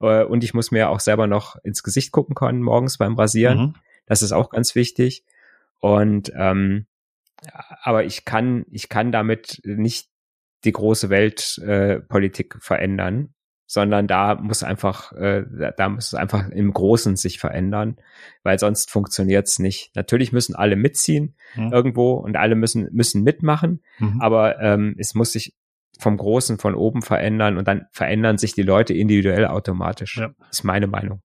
[0.00, 3.58] Äh, und ich muss mir auch selber noch ins Gesicht gucken können morgens beim Rasieren.
[3.58, 3.74] Mhm.
[4.06, 5.24] Das ist auch ganz wichtig.
[5.78, 6.86] Und ähm,
[7.82, 10.08] aber ich kann, ich kann damit nicht
[10.64, 13.34] die große Weltpolitik äh, verändern
[13.70, 15.44] sondern da muss einfach, äh,
[15.76, 17.98] da muss es einfach im Großen sich verändern,
[18.42, 19.94] weil sonst funktioniert's nicht.
[19.94, 21.70] Natürlich müssen alle mitziehen mhm.
[21.70, 24.20] irgendwo und alle müssen müssen mitmachen, mhm.
[24.22, 25.54] aber ähm, es muss sich
[25.98, 30.16] vom Großen von oben verändern und dann verändern sich die Leute individuell automatisch.
[30.16, 30.30] Ja.
[30.50, 31.20] Ist meine Meinung.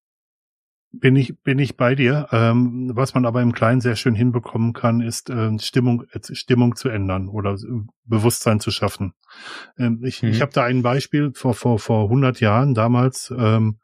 [0.95, 2.27] Bin ich, bin ich bei dir.
[2.31, 6.75] Ähm, was man aber im Kleinen sehr schön hinbekommen kann, ist äh, Stimmung, äh, Stimmung
[6.75, 7.57] zu ändern oder
[8.05, 9.13] Bewusstsein zu schaffen.
[9.77, 10.29] Ähm, ich mhm.
[10.29, 12.75] ich habe da ein Beispiel vor, vor, vor 100 Jahren.
[12.75, 13.79] Damals ähm,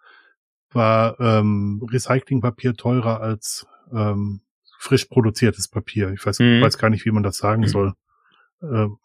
[0.72, 4.42] war ähm, Recyclingpapier teurer als ähm,
[4.78, 6.12] frisch produziertes Papier.
[6.12, 6.62] Ich weiß, mhm.
[6.62, 7.68] weiß gar nicht, wie man das sagen mhm.
[7.68, 7.94] soll.
[8.62, 8.98] Ähm,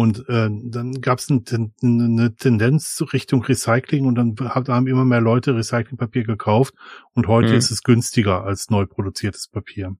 [0.00, 1.44] und äh, dann gab es ein,
[1.82, 6.72] eine Tendenz Richtung Recycling und dann haben immer mehr Leute Recyclingpapier gekauft
[7.12, 7.56] und heute mhm.
[7.56, 9.94] ist es günstiger als neu produziertes Papier.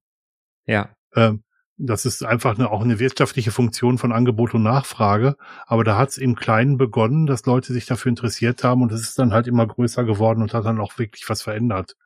[0.64, 0.88] Ja.
[1.14, 1.42] Ähm,
[1.76, 5.36] das ist einfach eine, auch eine wirtschaftliche Funktion von Angebot und Nachfrage.
[5.66, 9.02] Aber da hat es im Kleinen begonnen, dass Leute sich dafür interessiert haben und es
[9.02, 11.96] ist dann halt immer größer geworden und hat dann auch wirklich was verändert.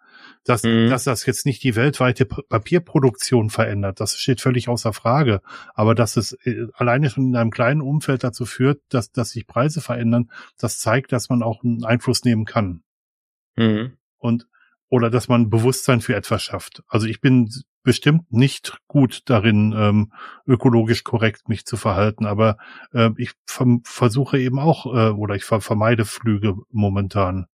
[0.44, 0.90] Dass, mhm.
[0.90, 5.40] dass das jetzt nicht die weltweite Papierproduktion verändert, das steht völlig außer Frage.
[5.74, 9.46] Aber dass es äh, alleine schon in einem kleinen Umfeld dazu führt, dass, dass sich
[9.46, 12.82] Preise verändern, das zeigt, dass man auch einen Einfluss nehmen kann.
[13.56, 13.96] Mhm.
[14.18, 14.46] Und
[14.94, 16.84] oder dass man Bewusstsein für etwas schafft.
[16.86, 17.50] Also ich bin
[17.82, 20.12] bestimmt nicht gut darin, ähm,
[20.46, 22.58] ökologisch korrekt mich zu verhalten, aber
[22.92, 23.32] äh, ich
[23.82, 27.46] versuche eben auch äh, oder ich ver vermeide Flüge momentan.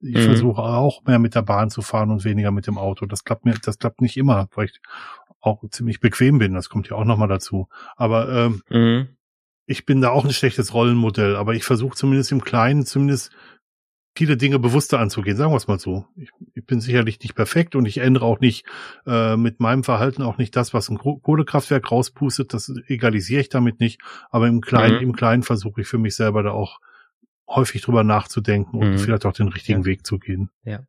[0.00, 0.22] Ich mhm.
[0.22, 3.06] versuche auch mehr mit der Bahn zu fahren und weniger mit dem Auto.
[3.06, 4.80] Das klappt mir, das klappt nicht immer, weil ich
[5.40, 6.54] auch ziemlich bequem bin.
[6.54, 7.68] Das kommt ja auch nochmal dazu.
[7.96, 9.08] Aber ähm, mhm.
[9.66, 11.36] ich bin da auch ein schlechtes Rollenmodell.
[11.36, 13.30] Aber ich versuche zumindest im Kleinen, zumindest
[14.16, 16.04] viele Dinge bewusster anzugehen, sagen wir es mal so.
[16.16, 18.66] Ich, ich, bin sicherlich nicht perfekt und ich ändere auch nicht
[19.06, 22.52] äh, mit meinem Verhalten auch nicht das, was ein Kohlekraftwerk rauspustet.
[22.52, 24.00] Das egalisiere ich damit nicht.
[24.30, 25.02] Aber im Kleinen, mhm.
[25.02, 26.80] im Kleinen versuche ich für mich selber da auch
[27.50, 28.98] häufig drüber nachzudenken und mhm.
[28.98, 29.86] vielleicht auch den richtigen ja.
[29.86, 30.50] Weg zu gehen.
[30.64, 30.86] Ja.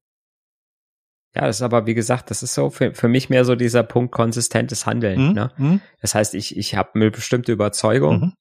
[1.34, 3.84] Ja, das ist aber, wie gesagt, das ist so für, für mich mehr so dieser
[3.84, 5.30] Punkt konsistentes Handeln.
[5.30, 5.34] Mhm.
[5.34, 5.52] Ne?
[5.58, 5.82] Mhm.
[6.02, 8.34] Das heißt, ich, ich habe eine bestimmte Überzeugung mhm.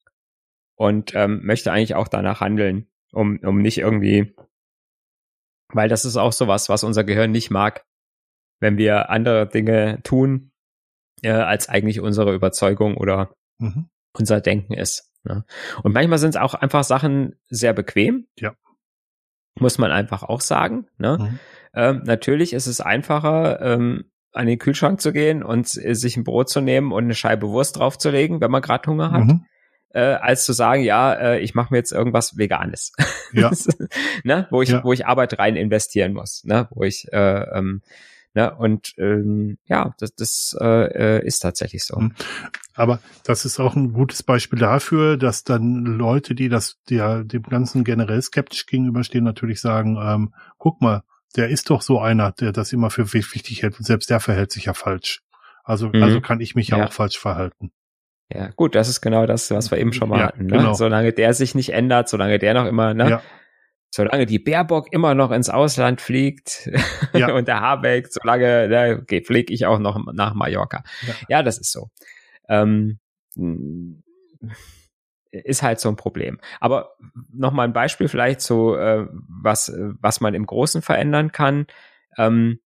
[0.75, 4.35] und ähm, möchte eigentlich auch danach handeln, um, um nicht irgendwie,
[5.69, 7.85] weil das ist auch sowas, was unser Gehirn nicht mag,
[8.59, 10.51] wenn wir andere Dinge tun,
[11.21, 13.89] äh, als eigentlich unsere Überzeugung oder mhm.
[14.13, 15.10] unser Denken ist.
[15.23, 15.43] Ne?
[15.83, 18.27] Und manchmal sind es auch einfach Sachen sehr bequem.
[18.37, 18.53] Ja.
[19.59, 20.87] Muss man einfach auch sagen.
[20.97, 21.17] Ne?
[21.19, 21.39] Mhm.
[21.73, 26.49] Ähm, natürlich ist es einfacher, ähm, an den Kühlschrank zu gehen und sich ein Brot
[26.49, 29.25] zu nehmen und eine Scheibe Wurst draufzulegen, wenn man gerade Hunger hat.
[29.25, 29.45] Mhm.
[29.93, 32.93] Äh, als zu sagen, ja, äh, ich mache mir jetzt irgendwas Veganes,
[33.33, 33.51] ja.
[34.23, 34.47] ne?
[34.49, 34.85] wo ich ja.
[34.85, 36.69] wo ich Arbeit rein investieren muss, ne?
[36.71, 37.81] wo ich äh, ähm,
[38.33, 38.53] Ne?
[38.55, 41.99] Und ähm, ja, das, das äh, äh, ist tatsächlich so.
[41.99, 42.13] Mhm.
[42.73, 47.43] Aber das ist auch ein gutes Beispiel dafür, dass dann Leute, die das der, dem
[47.43, 51.03] Ganzen generell skeptisch gegenüberstehen, natürlich sagen, ähm, guck mal,
[51.35, 54.51] der ist doch so einer, der das immer für wichtig hält und selbst der verhält
[54.51, 55.21] sich ja falsch.
[55.63, 56.01] Also, mhm.
[56.01, 57.71] also kann ich mich ja, ja, auch falsch verhalten.
[58.33, 60.45] Ja, gut, das ist genau das, was wir eben schon mal ja, hatten.
[60.45, 60.57] Ne?
[60.57, 60.73] Genau.
[60.73, 63.09] Solange der sich nicht ändert, solange der noch immer, ne?
[63.09, 63.21] Ja
[63.91, 66.69] solange die Baerbock immer noch ins Ausland fliegt
[67.13, 67.33] ja.
[67.33, 70.83] und der Habeck, solange, ne, okay, fliege ich auch noch nach Mallorca.
[71.05, 71.89] Ja, ja das ist so.
[72.47, 72.99] Ähm,
[75.31, 76.39] ist halt so ein Problem.
[76.59, 76.95] Aber
[77.31, 81.67] nochmal ein Beispiel vielleicht so, äh, was, was man im Großen verändern kann.
[82.17, 82.59] Ähm,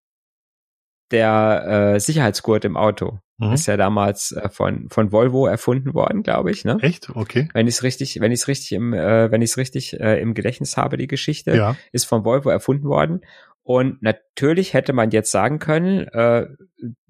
[1.10, 3.52] der äh, Sicherheitsgurt im Auto mhm.
[3.52, 6.64] ist ja damals äh, von von Volvo erfunden worden, glaube ich.
[6.64, 6.78] Ne?
[6.80, 7.10] Echt?
[7.10, 7.48] Okay.
[7.52, 10.20] Wenn ich es richtig, wenn ich es richtig im, äh, wenn ich es richtig äh,
[10.20, 11.76] im Gedächtnis habe, die Geschichte ja.
[11.92, 13.20] ist von Volvo erfunden worden.
[13.64, 16.48] Und natürlich hätte man jetzt sagen können, äh,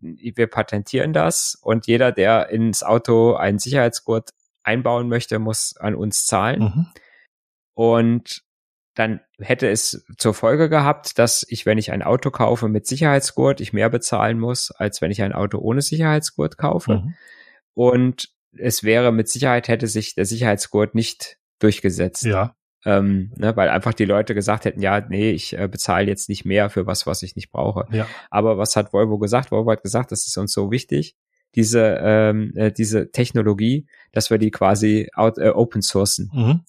[0.01, 4.31] wir patentieren das und jeder, der ins Auto einen Sicherheitsgurt
[4.63, 6.61] einbauen möchte, muss an uns zahlen.
[6.61, 6.87] Mhm.
[7.75, 8.43] Und
[8.95, 13.61] dann hätte es zur Folge gehabt, dass ich, wenn ich ein Auto kaufe mit Sicherheitsgurt,
[13.61, 16.97] ich mehr bezahlen muss, als wenn ich ein Auto ohne Sicherheitsgurt kaufe.
[16.97, 17.15] Mhm.
[17.75, 22.25] Und es wäre mit Sicherheit hätte sich der Sicherheitsgurt nicht durchgesetzt.
[22.25, 22.55] Ja.
[22.85, 26.45] Ähm, ne, weil einfach die Leute gesagt hätten, ja, nee, ich äh, bezahle jetzt nicht
[26.45, 27.87] mehr für was, was ich nicht brauche.
[27.93, 28.09] Ja.
[28.29, 29.53] Aber was hat Volvo gesagt?
[29.53, 31.17] Volvo hat gesagt, das ist uns so wichtig,
[31.55, 36.31] diese, ähm, äh, diese Technologie, dass wir die quasi out, äh, open sourcen.
[36.33, 36.61] Mhm.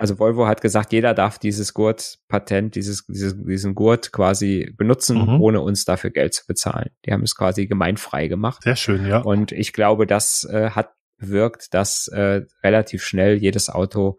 [0.00, 5.42] Also Volvo hat gesagt, jeder darf dieses Gurt-Patent, dieses, dieses, diesen Gurt quasi benutzen, mhm.
[5.42, 6.88] ohne uns dafür Geld zu bezahlen.
[7.04, 8.62] Die haben es quasi gemeinfrei gemacht.
[8.62, 9.18] Sehr schön, ja.
[9.18, 14.18] Und ich glaube, das äh, hat bewirkt, dass äh, relativ schnell jedes Auto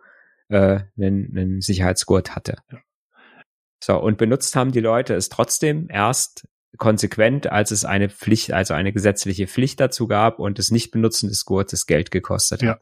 [0.50, 2.58] äh, einen, einen Sicherheitsgurt hatte.
[2.72, 2.78] Ja.
[3.84, 8.76] So, und benutzt haben die Leute es trotzdem erst konsequent, als es eine Pflicht, also
[8.76, 12.82] eine gesetzliche Pflicht dazu gab und das Nichtbenutzen des Gurtes Geld gekostet hat.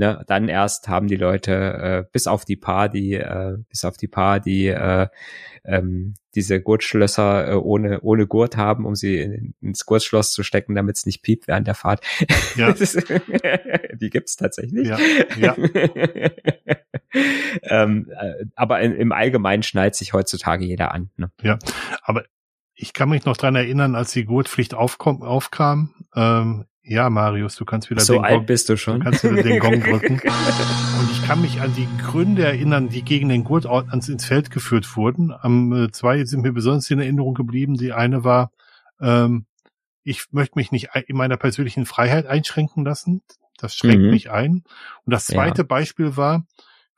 [0.00, 3.98] Ne, dann erst haben die Leute äh, bis auf die paar, die äh, bis auf
[3.98, 5.08] die paar, die äh,
[5.62, 10.74] ähm, diese Gurtschlösser äh, ohne ohne Gurt haben, um sie in, ins Gurtschloss zu stecken,
[10.74, 12.02] damit es nicht piept während der Fahrt.
[12.56, 12.72] Ja.
[14.00, 14.88] die gibt's tatsächlich.
[14.88, 14.98] Ja.
[15.36, 15.54] ja.
[17.64, 21.10] ähm, äh, aber in, im Allgemeinen schnallt sich heutzutage jeder an.
[21.18, 21.30] Ne?
[21.42, 21.58] Ja,
[22.00, 22.24] aber
[22.74, 25.94] ich kann mich noch dran erinnern, als die Gurtpflicht aufkom aufkam.
[26.16, 29.00] Ähm, ja, Marius, du kannst wieder so den alt Gong, bist du schon.
[29.00, 30.14] Du kannst wieder den Gong drücken.
[30.14, 34.50] Und ich kann mich an die Gründe erinnern, die gegen den Gurt ans ins Feld
[34.50, 35.32] geführt wurden.
[35.32, 37.74] Am äh, zwei sind mir besonders in Erinnerung geblieben.
[37.74, 38.50] Die eine war,
[39.00, 39.46] ähm,
[40.04, 43.22] ich möchte mich nicht in meiner persönlichen Freiheit einschränken lassen.
[43.58, 44.10] Das schränkt mhm.
[44.10, 44.64] mich ein.
[45.04, 45.66] Und das zweite ja.
[45.66, 46.46] Beispiel war,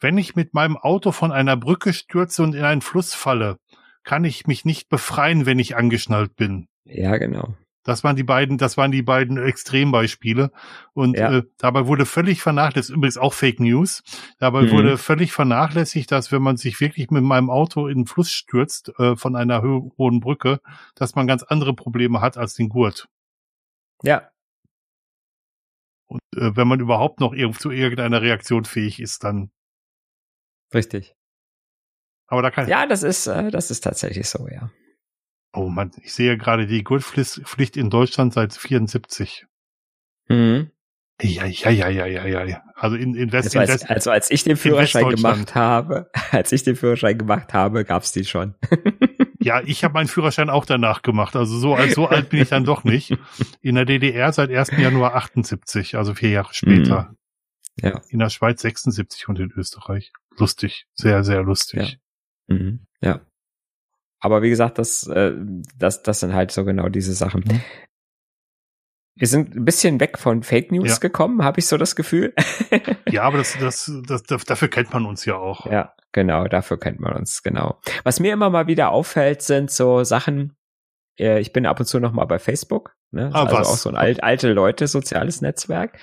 [0.01, 3.59] wenn ich mit meinem Auto von einer Brücke stürze und in einen Fluss falle,
[4.05, 6.68] kann ich mich nicht befreien, wenn ich angeschnallt bin.
[6.85, 7.55] Ja, genau.
[7.85, 10.53] Das waren die beiden, das waren die beiden Extrembeispiele.
[10.93, 11.39] Und ja.
[11.39, 14.03] äh, dabei wurde völlig vernachlässigt, übrigens auch Fake News,
[14.39, 14.70] dabei mhm.
[14.70, 18.93] wurde völlig vernachlässigt, dass wenn man sich wirklich mit meinem Auto in den Fluss stürzt
[18.99, 20.61] äh, von einer ho hohen Brücke,
[20.95, 23.09] dass man ganz andere Probleme hat als den Gurt.
[24.03, 24.30] Ja.
[26.07, 29.51] Und äh, wenn man überhaupt noch zu irgendeiner Reaktion fähig ist, dann.
[30.74, 31.14] Richtig.
[32.26, 34.70] Aber da kann Ja, das ist, äh, das ist tatsächlich so, ja.
[35.53, 39.47] Oh man, ich sehe gerade die Gurtpflicht in Deutschland seit 74.
[40.29, 40.71] Mhm.
[41.21, 42.63] Ja, ja, ja, ja, ja, ja.
[42.75, 46.51] Also in, in West, also, als, West, also als ich den Führerschein gemacht habe, als
[46.53, 48.55] ich den Führerschein gemacht habe, gab's die schon.
[49.41, 51.37] ja, ich habe meinen Führerschein auch danach gemacht.
[51.37, 53.17] Also so, so alt bin ich dann doch nicht.
[53.61, 54.73] In der DDR seit 1.
[54.79, 57.11] Januar 78, also vier Jahre später.
[57.11, 57.17] Mhm.
[57.81, 58.01] Ja.
[58.09, 60.13] In der Schweiz 76 und in Österreich.
[60.37, 62.01] Lustig, sehr, sehr lustig.
[62.49, 62.57] Ja.
[62.57, 62.87] Mhm.
[63.01, 63.21] ja.
[64.23, 65.33] Aber wie gesagt, das, äh,
[65.77, 67.45] das, das sind halt so genau diese Sachen.
[67.45, 67.61] Mhm.
[69.14, 70.99] Wir sind ein bisschen weg von Fake News ja.
[70.99, 72.33] gekommen, habe ich so das Gefühl.
[73.11, 75.66] ja, aber das, das, das, dafür kennt man uns ja auch.
[75.66, 77.81] Ja, genau, dafür kennt man uns, genau.
[78.05, 80.57] Was mir immer mal wieder auffällt, sind so Sachen,
[81.18, 82.91] äh, ich bin ab und zu noch mal bei Facebook.
[83.13, 83.31] Ne?
[83.33, 83.69] Ah, also was?
[83.69, 85.99] auch so ein alt, alte Leute soziales Netzwerk.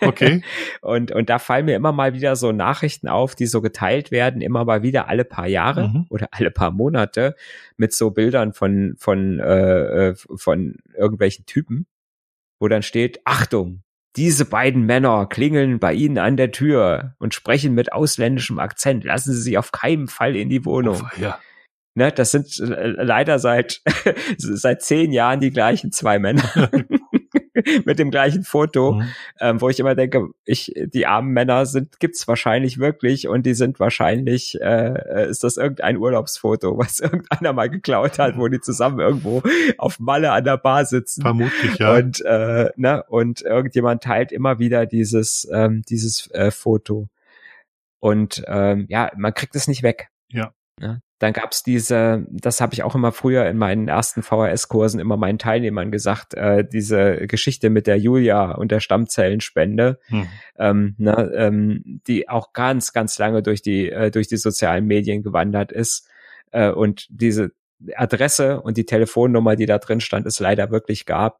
[0.00, 0.42] Okay.
[0.80, 4.40] und, und da fallen mir immer mal wieder so Nachrichten auf, die so geteilt werden,
[4.40, 6.06] immer mal wieder alle paar Jahre mhm.
[6.10, 7.36] oder alle paar Monate
[7.76, 11.86] mit so Bildern von, von, äh, äh, von irgendwelchen Typen,
[12.58, 13.84] wo dann steht, Achtung,
[14.16, 19.04] diese beiden Männer klingeln bei Ihnen an der Tür und sprechen mit ausländischem Akzent.
[19.04, 21.00] Lassen Sie sie auf keinen Fall in die Wohnung.
[21.00, 21.38] Oh, ja.
[21.94, 23.82] Ne, das sind äh, leider seit,
[24.38, 26.70] seit zehn Jahren die gleichen zwei Männer.
[27.84, 29.08] mit dem gleichen Foto, mhm.
[29.40, 33.54] ähm, wo ich immer denke, ich, die armen Männer sind, gibt's wahrscheinlich wirklich und die
[33.54, 38.60] sind wahrscheinlich, äh, äh ist das irgendein Urlaubsfoto, was irgendeiner mal geklaut hat, wo die
[38.60, 39.42] zusammen irgendwo
[39.78, 41.22] auf Malle an der Bar sitzen.
[41.22, 41.94] Vermutlich, ja.
[41.94, 47.08] Und, äh, ne, und irgendjemand teilt immer wieder dieses, ähm, dieses äh, Foto.
[47.98, 50.08] Und ähm, ja, man kriegt es nicht weg.
[50.28, 50.54] Ja.
[50.78, 51.02] Ne?
[51.20, 55.38] Dann gab's diese, das habe ich auch immer früher in meinen ersten VHS-Kursen immer meinen
[55.38, 60.26] Teilnehmern gesagt, äh, diese Geschichte mit der Julia und der Stammzellenspende, hm.
[60.58, 65.22] ähm, ne, ähm, die auch ganz, ganz lange durch die, äh, durch die sozialen Medien
[65.22, 66.08] gewandert ist.
[66.52, 67.52] Äh, und diese
[67.96, 71.39] Adresse und die Telefonnummer, die da drin stand, es leider wirklich gab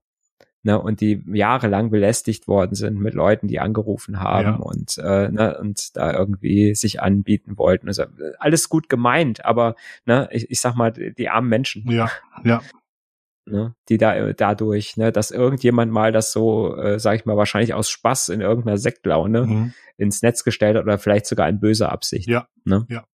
[0.62, 4.56] ne, und die jahrelang belästigt worden sind mit Leuten, die angerufen haben ja.
[4.56, 7.88] und, äh, ne, und da irgendwie sich anbieten wollten.
[7.88, 8.04] Also
[8.38, 11.90] alles gut gemeint, aber ne, ich, ich sag mal, die armen Menschen.
[11.90, 12.10] Ja,
[12.44, 12.60] ja.
[13.46, 17.74] ne, die da dadurch, ne, dass irgendjemand mal das so, äh, sag ich mal, wahrscheinlich
[17.74, 19.74] aus Spaß in irgendeiner Sektlaune mhm.
[19.96, 22.28] ins Netz gestellt hat oder vielleicht sogar in böser Absicht.
[22.28, 22.48] Ja.
[22.64, 22.86] Ne?
[22.88, 23.04] Ja.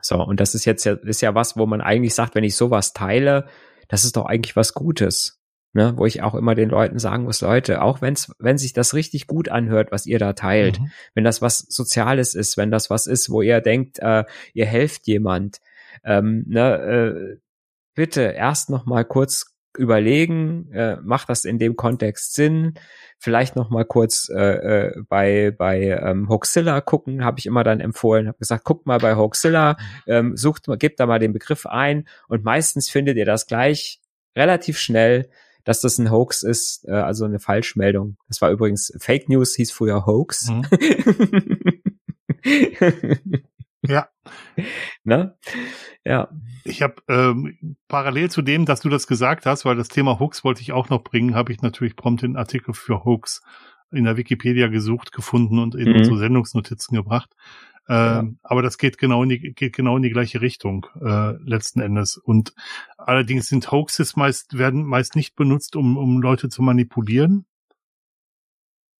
[0.00, 2.54] So, und das ist jetzt ja, ist ja was, wo man eigentlich sagt, wenn ich
[2.54, 3.46] sowas teile,
[3.88, 5.40] das ist doch eigentlich was Gutes.
[5.76, 8.94] Ne, wo ich auch immer den Leuten sagen muss, Leute, auch wenn's, wenn sich das
[8.94, 10.90] richtig gut anhört, was ihr da teilt, mhm.
[11.12, 14.24] wenn das was Soziales ist, wenn das was ist, wo ihr denkt, äh,
[14.54, 15.58] ihr helft jemand,
[16.02, 17.36] ähm, ne, äh,
[17.94, 22.72] bitte erst noch mal kurz überlegen, äh, macht das in dem Kontext Sinn?
[23.18, 27.80] Vielleicht noch mal kurz äh, äh, bei bei ähm, Hoaxilla gucken, habe ich immer dann
[27.80, 31.66] empfohlen, habe gesagt, guckt mal bei Hoaxilla, ähm, sucht mal, gebt da mal den Begriff
[31.66, 34.00] ein und meistens findet ihr das gleich
[34.34, 35.28] relativ schnell,
[35.66, 38.16] dass das ein Hoax ist, äh, also eine Falschmeldung.
[38.28, 40.48] Das war übrigens Fake News, hieß früher Hoax.
[40.48, 40.64] Mhm.
[43.86, 44.08] ja.
[45.02, 45.36] Ne?
[46.04, 46.28] Ja.
[46.64, 50.44] Ich habe ähm, parallel zu dem, dass du das gesagt hast, weil das Thema Hoax
[50.44, 53.42] wollte ich auch noch bringen, habe ich natürlich prompt den Artikel für Hoax
[53.90, 55.96] in der Wikipedia gesucht, gefunden und in mhm.
[55.96, 57.34] unsere Sendungsnotizen gebracht.
[57.88, 58.38] Ähm.
[58.42, 62.16] Aber das geht genau in die, geht genau in die gleiche Richtung, äh, letzten Endes.
[62.16, 62.54] Und
[62.98, 67.46] allerdings sind Hoaxes meist, werden meist nicht benutzt, um, um Leute zu manipulieren.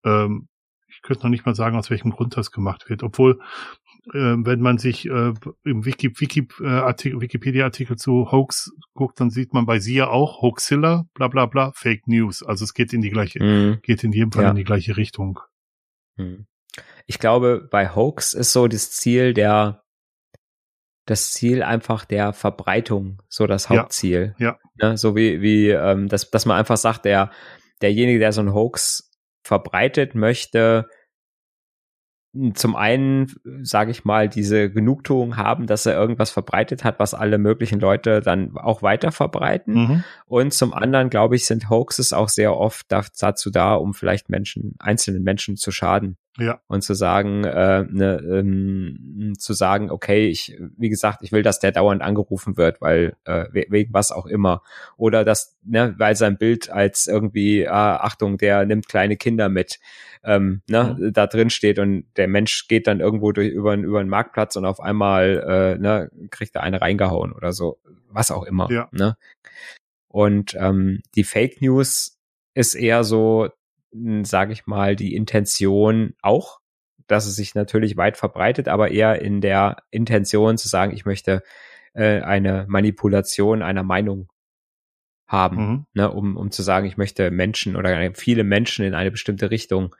[0.05, 0.49] Ähm,
[0.89, 3.03] ich könnte noch nicht mal sagen, aus welchem Grund das gemacht wird.
[3.03, 3.41] Obwohl
[4.12, 5.34] äh, wenn man sich äh,
[5.64, 10.09] im Wiki, Wiki, äh, Artikel, Wikipedia-Artikel zu Hoax guckt, dann sieht man bei sie ja
[10.09, 12.43] auch Hoaxilla, bla bla bla, Fake News.
[12.43, 13.78] Also es geht in die gleiche, mhm.
[13.82, 14.51] geht in jedem Fall ja.
[14.51, 15.41] in die gleiche Richtung.
[16.16, 16.47] Mhm.
[17.07, 19.85] Ich glaube, bei Hoax ist so das Ziel der,
[21.07, 24.35] das Ziel einfach der Verbreitung, so das Hauptziel.
[24.39, 24.59] Ja.
[24.81, 24.91] ja.
[24.91, 27.31] Ne, so wie, wie ähm, dass, dass man einfach sagt, der,
[27.81, 29.12] derjenige, der so ein Hoax
[29.45, 30.89] verbreitet möchte,
[32.55, 37.39] zum einen, sage ich mal, diese Genugtuung haben, dass er irgendwas verbreitet hat, was alle
[37.39, 39.74] möglichen Leute dann auch weiter verbreiten.
[39.74, 40.05] Mhm.
[40.27, 44.74] Und zum anderen, glaube ich, sind Hoaxes auch sehr oft dazu da, um vielleicht Menschen,
[44.79, 46.16] einzelnen Menschen zu schaden.
[46.39, 46.61] Ja.
[46.66, 51.61] Und zu sagen, äh, ne, ähm, zu sagen, okay, ich, wie gesagt, ich will, dass
[51.61, 54.62] der dauernd angerufen wird, weil äh, wegen was auch immer.
[54.97, 59.78] Oder dass, ne, weil sein Bild als irgendwie, ah, Achtung, der nimmt kleine Kinder mit,
[60.24, 61.12] ähm, ne, mhm.
[61.12, 64.66] da drin steht und der Mensch geht dann irgendwo durch über, über einen Marktplatz und
[64.66, 67.78] auf einmal äh, ne, kriegt er eine reingehauen oder so,
[68.11, 68.70] was auch immer.
[68.70, 68.89] Ja.
[68.93, 69.16] Ne?
[70.09, 72.18] Und ähm, die Fake News
[72.55, 73.49] ist eher so,
[73.91, 76.61] sage ich mal, die Intention auch,
[77.07, 81.43] dass es sich natürlich weit verbreitet, aber eher in der Intention zu sagen, ich möchte
[81.95, 84.28] äh, eine Manipulation einer Meinung
[85.26, 85.87] haben, mhm.
[85.95, 89.95] ne, um, um zu sagen, ich möchte Menschen oder viele Menschen in eine bestimmte Richtung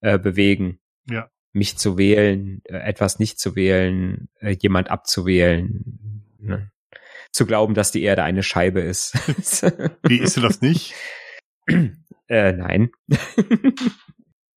[0.00, 0.80] äh, bewegen.
[1.08, 1.28] Ja.
[1.52, 6.24] Mich zu wählen, äh, etwas nicht zu wählen, äh, jemand abzuwählen.
[6.40, 6.70] Ne?
[7.30, 9.14] Zu glauben, dass die Erde eine Scheibe ist.
[10.02, 10.94] Wie ist das nicht?
[12.28, 12.90] Äh, nein.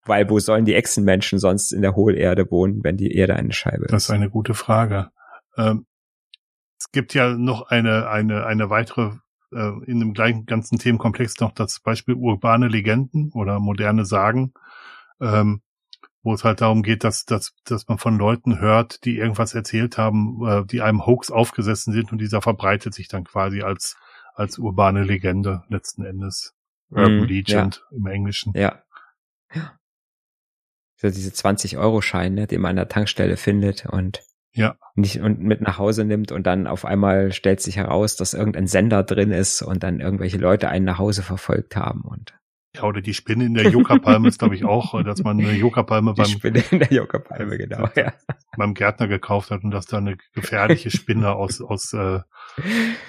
[0.05, 3.87] Weil wo sollen die Echsenmenschen sonst in der Hohlerde wohnen, wenn die Erde eine Scheibe
[3.87, 3.93] ist?
[3.93, 5.11] Das ist eine gute Frage.
[5.57, 5.87] Ähm,
[6.79, 9.17] es gibt ja noch eine, eine, eine weitere,
[9.53, 14.53] äh, in dem gleichen ganzen Themenkomplex noch das Beispiel urbane Legenden oder moderne Sagen,
[15.21, 15.62] ähm,
[16.23, 19.99] wo es halt darum geht, dass, dass, dass man von Leuten hört, die irgendwas erzählt
[19.99, 23.97] haben, äh, die einem Hoax aufgesessen sind und dieser verbreitet sich dann quasi als,
[24.35, 26.56] als urbane Legende letzten Endes.
[26.91, 27.97] Urban mm, Legend ja.
[27.97, 28.53] im Englischen.
[28.55, 28.82] Ja.
[29.55, 29.78] Ja.
[30.97, 34.22] So diese 20-Euro-Scheine, ne, die man an der Tankstelle findet und
[34.53, 34.76] ja.
[34.95, 38.66] nicht und mit nach Hause nimmt und dann auf einmal stellt sich heraus, dass irgendein
[38.66, 42.34] Sender drin ist und dann irgendwelche Leute einen nach Hause verfolgt haben und
[42.77, 46.14] ja, oder die Spinne in der Yucca-Palme ist, glaube ich, auch, dass man eine Yucca-Palme
[46.14, 48.12] beim, Spinne in der Yucca-Palme, genau, ja.
[48.57, 52.20] beim Gärtner gekauft hat und dass da eine gefährliche Spinne aus, aus, äh,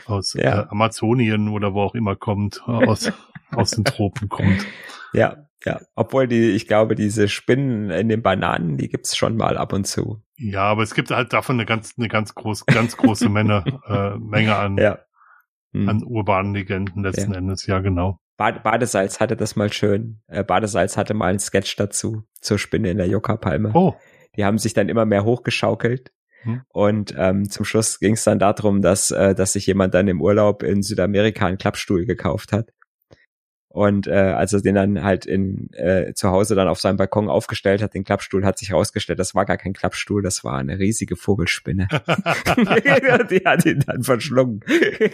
[0.06, 0.62] aus ja.
[0.62, 3.12] äh, Amazonien oder wo auch immer kommt, aus,
[3.52, 4.66] aus den Tropen kommt.
[5.14, 5.82] Ja, ja.
[5.96, 9.88] Obwohl die, ich glaube, diese Spinnen in den Bananen, die gibt's schon mal ab und
[9.88, 10.22] zu.
[10.38, 14.18] Ja, aber es gibt halt davon eine ganz, eine ganz groß, ganz große Menge, äh,
[14.18, 15.00] Menge an, ja.
[15.74, 15.90] hm.
[15.90, 17.40] an urbanen Legenden letzten ja.
[17.40, 18.20] Endes, ja, genau.
[18.38, 20.22] Badesalz hatte das mal schön.
[20.28, 23.72] Äh, Badesalz hatte mal einen Sketch dazu, zur Spinne in der Yucca-Palme.
[23.74, 23.96] Oh.
[24.36, 26.12] Die haben sich dann immer mehr hochgeschaukelt.
[26.44, 26.62] Hm.
[26.70, 30.22] Und ähm, zum Schluss ging es dann darum, dass, äh, dass sich jemand dann im
[30.22, 32.72] Urlaub in Südamerika einen Klappstuhl gekauft hat.
[33.70, 37.30] Und äh, als er den dann halt in äh, zu Hause dann auf seinem Balkon
[37.30, 40.80] aufgestellt hat, den Klappstuhl, hat sich herausgestellt, das war gar kein Klappstuhl, das war eine
[40.80, 41.88] riesige Vogelspinne.
[43.30, 44.62] die hat ihn dann verschlungen.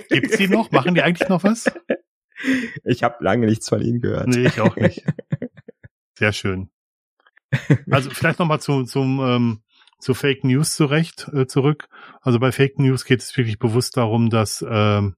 [0.10, 0.72] Gibt's die noch?
[0.72, 1.66] Machen die eigentlich noch was?
[2.84, 4.28] Ich habe lange nichts von ihnen gehört.
[4.28, 5.04] Nee, ich auch nicht.
[6.18, 6.70] Sehr schön.
[7.90, 9.62] Also vielleicht nochmal zu, zum, ähm,
[10.00, 11.88] zu Fake News zurecht, äh, zurück.
[12.22, 15.16] Also bei Fake News geht es wirklich bewusst darum, dass ähm,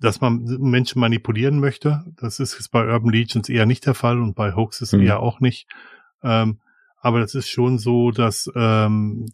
[0.00, 2.04] dass man Menschen manipulieren möchte.
[2.16, 5.02] Das ist jetzt bei Urban Legions eher nicht der Fall und bei Hoaxes mhm.
[5.02, 5.68] eher auch nicht.
[6.22, 6.60] Ähm,
[7.00, 9.26] aber das ist schon so, dass, ähm,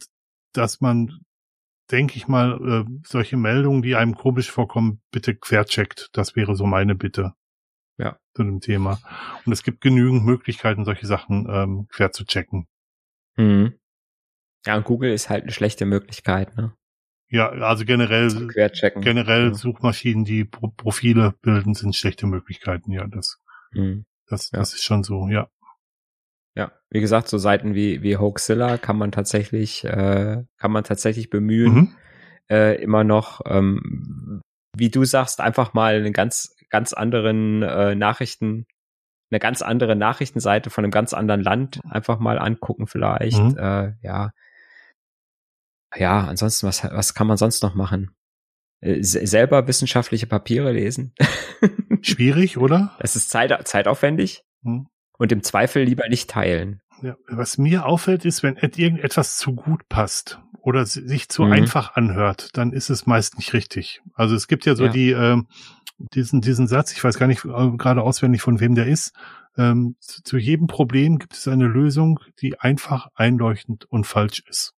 [0.53, 1.21] dass man,
[1.91, 6.11] denke ich mal, äh, solche Meldungen, die einem komisch vorkommen, bitte quercheckt.
[6.13, 7.35] Das wäre so meine Bitte.
[7.99, 8.19] Ja.
[8.35, 8.99] Zu dem Thema.
[9.47, 12.67] Und es gibt genügend Möglichkeiten, solche Sachen ähm, quer zu checken.
[13.37, 13.75] Mhm.
[14.67, 16.75] Ja, und Google ist halt eine schlechte Möglichkeit, ne?
[17.29, 19.55] Ja, also generell, generell ja.
[19.55, 22.93] Suchmaschinen, die Pro Profile bilden, sind schlechte Möglichkeiten.
[22.93, 23.41] Ja, das,
[23.73, 24.05] mhm.
[24.27, 24.59] das, ja.
[24.59, 25.49] das ist schon so, ja.
[26.57, 31.31] Ja, wie gesagt, so Seiten wie, wie Hoaxilla kann man tatsächlich, äh, kann man tatsächlich
[31.31, 31.97] bemühen, mhm.
[32.49, 34.41] äh, immer noch, ähm,
[34.77, 38.67] wie du sagst, einfach mal einen ganz, ganz anderen äh, Nachrichten,
[39.31, 43.43] eine ganz andere Nachrichtenseite von einem ganz anderen Land einfach mal angucken vielleicht.
[43.43, 43.59] Mhm.
[43.59, 44.31] Äh, ja,
[45.97, 48.15] ja, ansonsten, was, was kann man sonst noch machen?
[48.81, 51.15] Äh, selber wissenschaftliche Papiere lesen.
[52.03, 52.97] Schwierig, oder?
[53.01, 54.45] Das ist zeit, zeitaufwendig.
[54.65, 54.87] Hm.
[55.17, 56.81] Und im Zweifel lieber nicht teilen.
[57.03, 61.53] Ja, was mir auffällt, ist, wenn irgendetwas zu gut passt oder sich zu mhm.
[61.53, 64.01] einfach anhört, dann ist es meist nicht richtig.
[64.15, 64.91] Also es gibt ja so ja.
[64.91, 65.47] die ähm,
[65.99, 69.13] diesen diesen Satz, ich weiß gar nicht äh, gerade auswendig von wem der ist.
[69.57, 74.75] Ähm, zu, zu jedem Problem gibt es eine Lösung, die einfach, einleuchtend und falsch ist.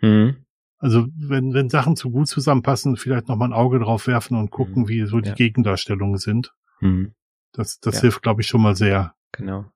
[0.00, 0.44] Mhm.
[0.78, 4.84] Also wenn, wenn Sachen zu gut zusammenpassen, vielleicht nochmal ein Auge drauf werfen und gucken,
[4.84, 4.88] mhm.
[4.88, 5.34] wie so die ja.
[5.34, 6.54] Gegendarstellungen sind.
[6.80, 7.12] Mhm.
[7.52, 8.00] Das, das ja.
[8.02, 9.14] hilft, glaube ich, schon mal sehr.
[9.32, 9.70] Genau.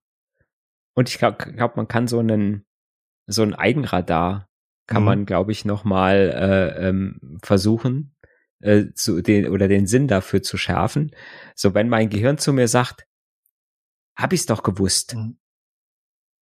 [0.95, 2.65] Und ich glaube, glaub, man kann so einen,
[3.27, 4.49] so ein Eigenradar
[4.87, 5.07] kann mhm.
[5.07, 8.15] man, glaube ich, nochmal äh, ähm, versuchen,
[8.61, 11.15] äh, zu den oder den Sinn dafür zu schärfen.
[11.55, 13.07] So, wenn mein Gehirn zu mir sagt,
[14.17, 15.15] hab ich's doch gewusst.
[15.15, 15.39] Mhm.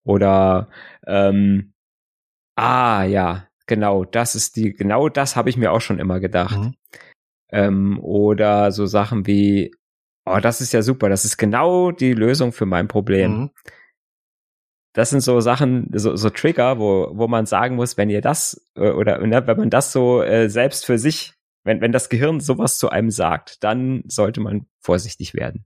[0.05, 0.71] Oder
[1.07, 1.75] ähm,
[2.57, 6.59] ah ja, genau, das ist die, genau das habe ich mir auch schon immer gedacht.
[6.59, 6.75] Mhm.
[7.51, 9.73] Ähm, oder so Sachen wie,
[10.25, 13.33] oh, das ist ja super, das ist genau die Lösung für mein Problem.
[13.33, 13.51] Mhm.
[14.95, 18.70] Das sind so Sachen, so, so Trigger, wo, wo man sagen muss, wenn ihr das,
[18.77, 21.33] äh, oder ne, wenn man das so äh, selbst für sich,
[21.64, 25.64] wenn, wenn das Gehirn sowas zu einem sagt, dann sollte man vorsichtig werden.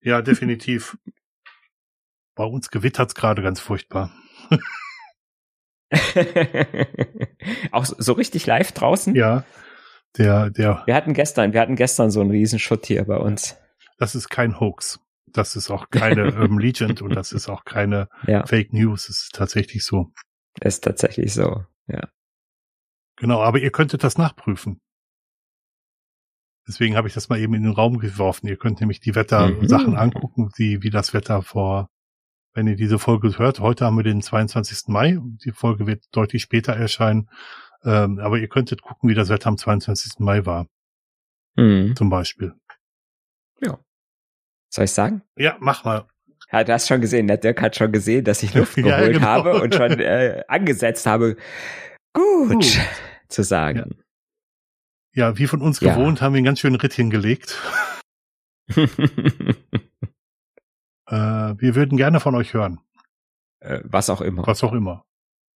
[0.00, 0.96] Ja, definitiv.
[2.36, 4.12] Bei uns gewittert's gerade ganz furchtbar.
[7.72, 9.16] auch so richtig live draußen?
[9.16, 9.44] Ja.
[10.16, 10.82] Der, der.
[10.86, 13.56] Wir hatten gestern, wir hatten gestern so einen Riesenschutt hier bei uns.
[13.98, 15.00] Das ist kein Hoax.
[15.26, 18.46] Das ist auch keine Urban Legend und das ist auch keine ja.
[18.46, 19.06] Fake News.
[19.06, 20.12] Das ist tatsächlich so.
[20.60, 22.08] Ist tatsächlich so, ja.
[23.16, 24.80] Genau, aber ihr könntet das nachprüfen.
[26.66, 28.46] Deswegen habe ich das mal eben in den Raum geworfen.
[28.46, 29.98] Ihr könnt nämlich die Wettersachen mhm.
[29.98, 31.88] angucken, wie, wie das Wetter vor
[32.58, 33.60] wenn ihr diese Folge hört.
[33.60, 34.88] Heute haben wir den 22.
[34.88, 35.16] Mai.
[35.44, 37.30] Die Folge wird deutlich später erscheinen.
[37.84, 40.18] Ähm, aber ihr könntet gucken, wie das Wetter am 22.
[40.18, 40.66] Mai war.
[41.54, 41.94] Mhm.
[41.94, 42.54] Zum Beispiel.
[43.60, 43.78] Ja.
[44.70, 45.22] Soll ich sagen?
[45.36, 46.06] Ja, mach mal.
[46.52, 49.08] Ja, du hast schon gesehen, der Dirk hat schon gesehen, dass ich Luft geholt ja,
[49.08, 49.26] genau.
[49.26, 51.36] habe und schon äh, angesetzt habe.
[52.12, 52.80] Gut, Gut.
[53.28, 53.96] zu sagen.
[55.14, 55.28] Ja.
[55.28, 57.60] ja wie von uns gewohnt, haben wir einen ganz schönen Ritt hingelegt.
[61.10, 62.80] Äh, wir würden gerne von euch hören.
[63.60, 64.46] Äh, was auch immer.
[64.46, 65.06] Was auch immer.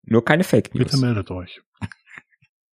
[0.03, 0.85] Nur keine Fake News.
[0.85, 1.63] Bitte meldet euch.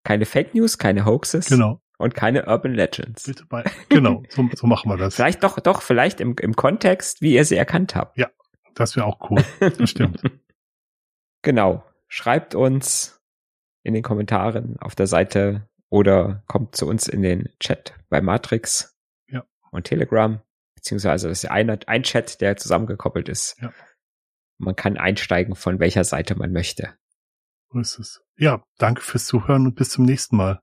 [0.02, 1.46] Keine Fake News, keine Hoaxes.
[1.46, 1.82] Genau.
[2.00, 3.24] Und keine Urban Legends.
[3.24, 5.16] Bitte bei, genau, so, so machen wir das.
[5.16, 8.16] vielleicht doch, doch, vielleicht im, im Kontext, wie ihr sie erkannt habt.
[8.16, 8.30] Ja,
[8.74, 9.44] das wäre auch cool.
[9.60, 10.22] Das stimmt.
[11.42, 11.84] genau.
[12.08, 13.20] Schreibt uns
[13.82, 18.96] in den Kommentaren auf der Seite oder kommt zu uns in den Chat bei Matrix
[19.28, 19.44] ja.
[19.70, 20.40] und Telegram
[20.74, 23.60] beziehungsweise das ist ein, ein Chat, der zusammengekoppelt ist.
[23.60, 23.72] Ja.
[24.56, 26.94] Man kann einsteigen, von welcher Seite man möchte.
[27.70, 28.22] So ist es.
[28.36, 30.62] Ja, danke fürs Zuhören und bis zum nächsten Mal.